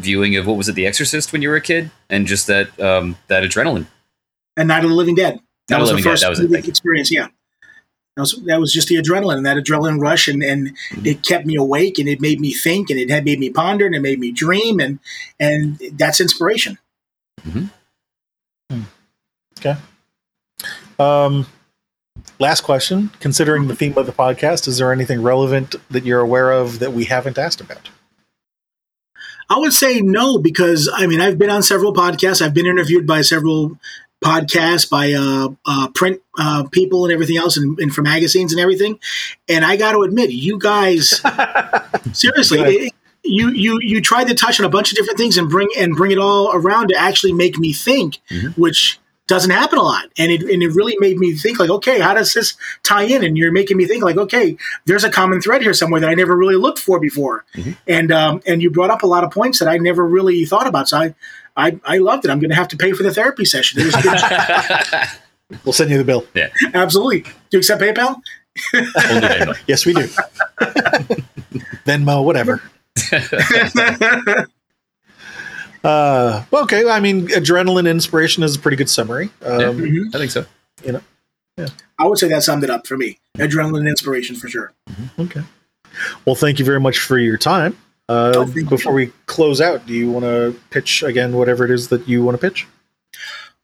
[0.00, 2.78] viewing of what was it, The Exorcist, when you were a kid, and just that
[2.80, 3.86] um, that adrenaline.
[4.56, 5.40] And Night of the Living Dead.
[5.68, 7.12] That Night was the the Living Dead, first that was movie thank experience.
[7.12, 7.28] Yeah.
[8.16, 11.06] That was, that was just the adrenaline and that adrenaline rush and, and Mm-hmm.
[11.06, 13.86] it kept me awake and it made me think and it had made me ponder
[13.86, 15.00] and it made me dream and
[15.40, 16.78] and that's inspiration.
[20.98, 21.46] Um,
[22.38, 23.10] last question.
[23.18, 26.92] Considering the theme of the podcast, is there anything relevant that you're aware of that
[26.92, 27.90] we haven't asked about?
[29.50, 32.40] I would say no because I mean I've been on several podcasts.
[32.40, 33.78] I've been interviewed by several
[34.24, 38.60] podcasts by uh, uh, print uh, people and everything else, and, and for magazines and
[38.60, 38.98] everything.
[39.48, 41.20] And I got to admit, you guys
[42.12, 42.60] seriously.
[42.60, 42.94] It-
[43.26, 45.96] you, you you tried to touch on a bunch of different things and bring and
[45.96, 48.54] bring it all around to actually make me think, Mhm.
[48.58, 50.04] which doesn't happen a lot.
[50.18, 52.52] And it and it really made me think like, okay, how does this
[52.82, 53.24] tie in?
[53.24, 56.14] And you're making me think like, okay, there's a common thread here somewhere that I
[56.14, 57.46] never really looked for before.
[57.56, 57.76] Mhm.
[57.86, 60.66] And um, and you brought up a lot of points that I never really thought
[60.66, 60.90] about.
[60.90, 61.14] So I
[61.56, 62.30] I, I loved it.
[62.30, 63.80] I'm going to have to pay for the therapy session.
[63.80, 65.08] It was good.
[65.64, 66.26] We'll send you the bill.
[66.34, 66.48] Yeah.
[66.72, 67.20] Absolutely.
[67.20, 68.20] Do you accept PayPal?
[69.68, 70.06] Yes, we do.
[71.86, 72.62] Venmo, whatever.
[75.84, 76.88] Uh, okay.
[76.88, 79.26] I mean, adrenaline inspiration is a pretty good summary.
[79.44, 80.14] Um, Mhm.
[80.14, 80.46] I think so.
[80.84, 81.00] You know,
[81.58, 81.66] yeah.
[81.98, 83.18] I would say that summed it up for me.
[83.36, 84.72] Adrenaline inspiration for sure.
[85.18, 85.42] Okay.
[86.24, 87.76] Well, thank you very much for your time.
[88.08, 92.06] Uh, before we close out, do you want to pitch again whatever it is that
[92.08, 92.66] you want to pitch?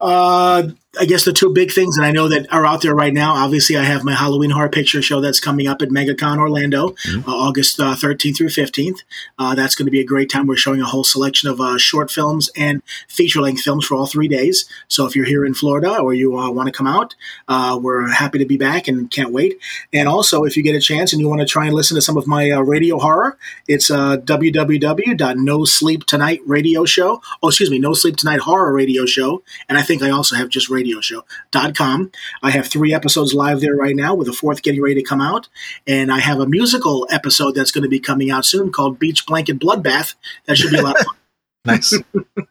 [0.01, 0.69] Uh,
[0.99, 3.35] I guess the two big things that I know that are out there right now.
[3.35, 7.29] Obviously, I have my Halloween horror picture show that's coming up at MegaCon Orlando, Mhm.
[7.29, 9.03] uh, August uh, 13th through 15th.
[9.39, 10.49] Uh, that's going to be a great time.
[10.49, 14.07] We're showing a whole selection of uh, short films and feature length films for all
[14.07, 14.65] three days.
[14.89, 17.15] So if you're here in Florida or you uh, want to come out,
[17.47, 19.61] uh, we're happy to be back and can't wait.
[19.93, 22.03] And also, if you get a chance and you want to try and listen to
[22.03, 23.39] some of my uh, radio horror,
[23.69, 27.23] it's uh, www.nosleeptonight radio show.
[27.45, 29.45] Oh, excuse me, No Sleep Tonight horror radio show.
[29.69, 32.11] And I think I also have just radio show.com.
[32.43, 35.21] I have three episodes live there right now with a fourth getting ready to come
[35.21, 35.49] out.
[35.87, 39.27] And I have a musical episode that's going to be coming out soon called Beach
[39.27, 40.15] Blanket Bloodbath.
[40.47, 41.15] That should be a lot of fun.
[41.67, 41.93] Nice.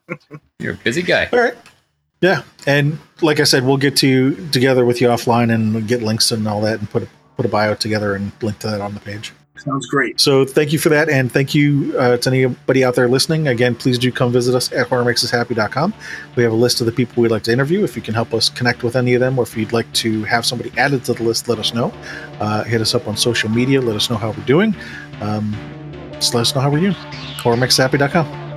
[0.60, 1.28] You're a busy guy.
[1.34, 1.56] All right.
[2.22, 6.32] Yeah, and like I said, we'll get to together with you offline and get links
[6.32, 8.94] and all that, and put a, put a bio together and link to that on
[8.94, 9.34] the page.
[9.64, 10.20] Sounds great.
[10.20, 13.48] So thank you for that, and thank you uh, to anybody out there listening.
[13.48, 15.94] Again, please do come visit us at horrormakesushappy.com.
[16.36, 17.84] We have a list of the people we'd like to interview.
[17.84, 20.24] If you can help us connect with any of them, or if you'd like to
[20.24, 21.94] have somebody added to the list, let us know.
[22.40, 23.82] Uh, hit us up on social media.
[23.82, 24.76] Let us know how we're doing.
[25.22, 25.56] Um,
[26.14, 26.94] just let us know how we're doing.
[26.94, 28.49] horrormakesushappy.com.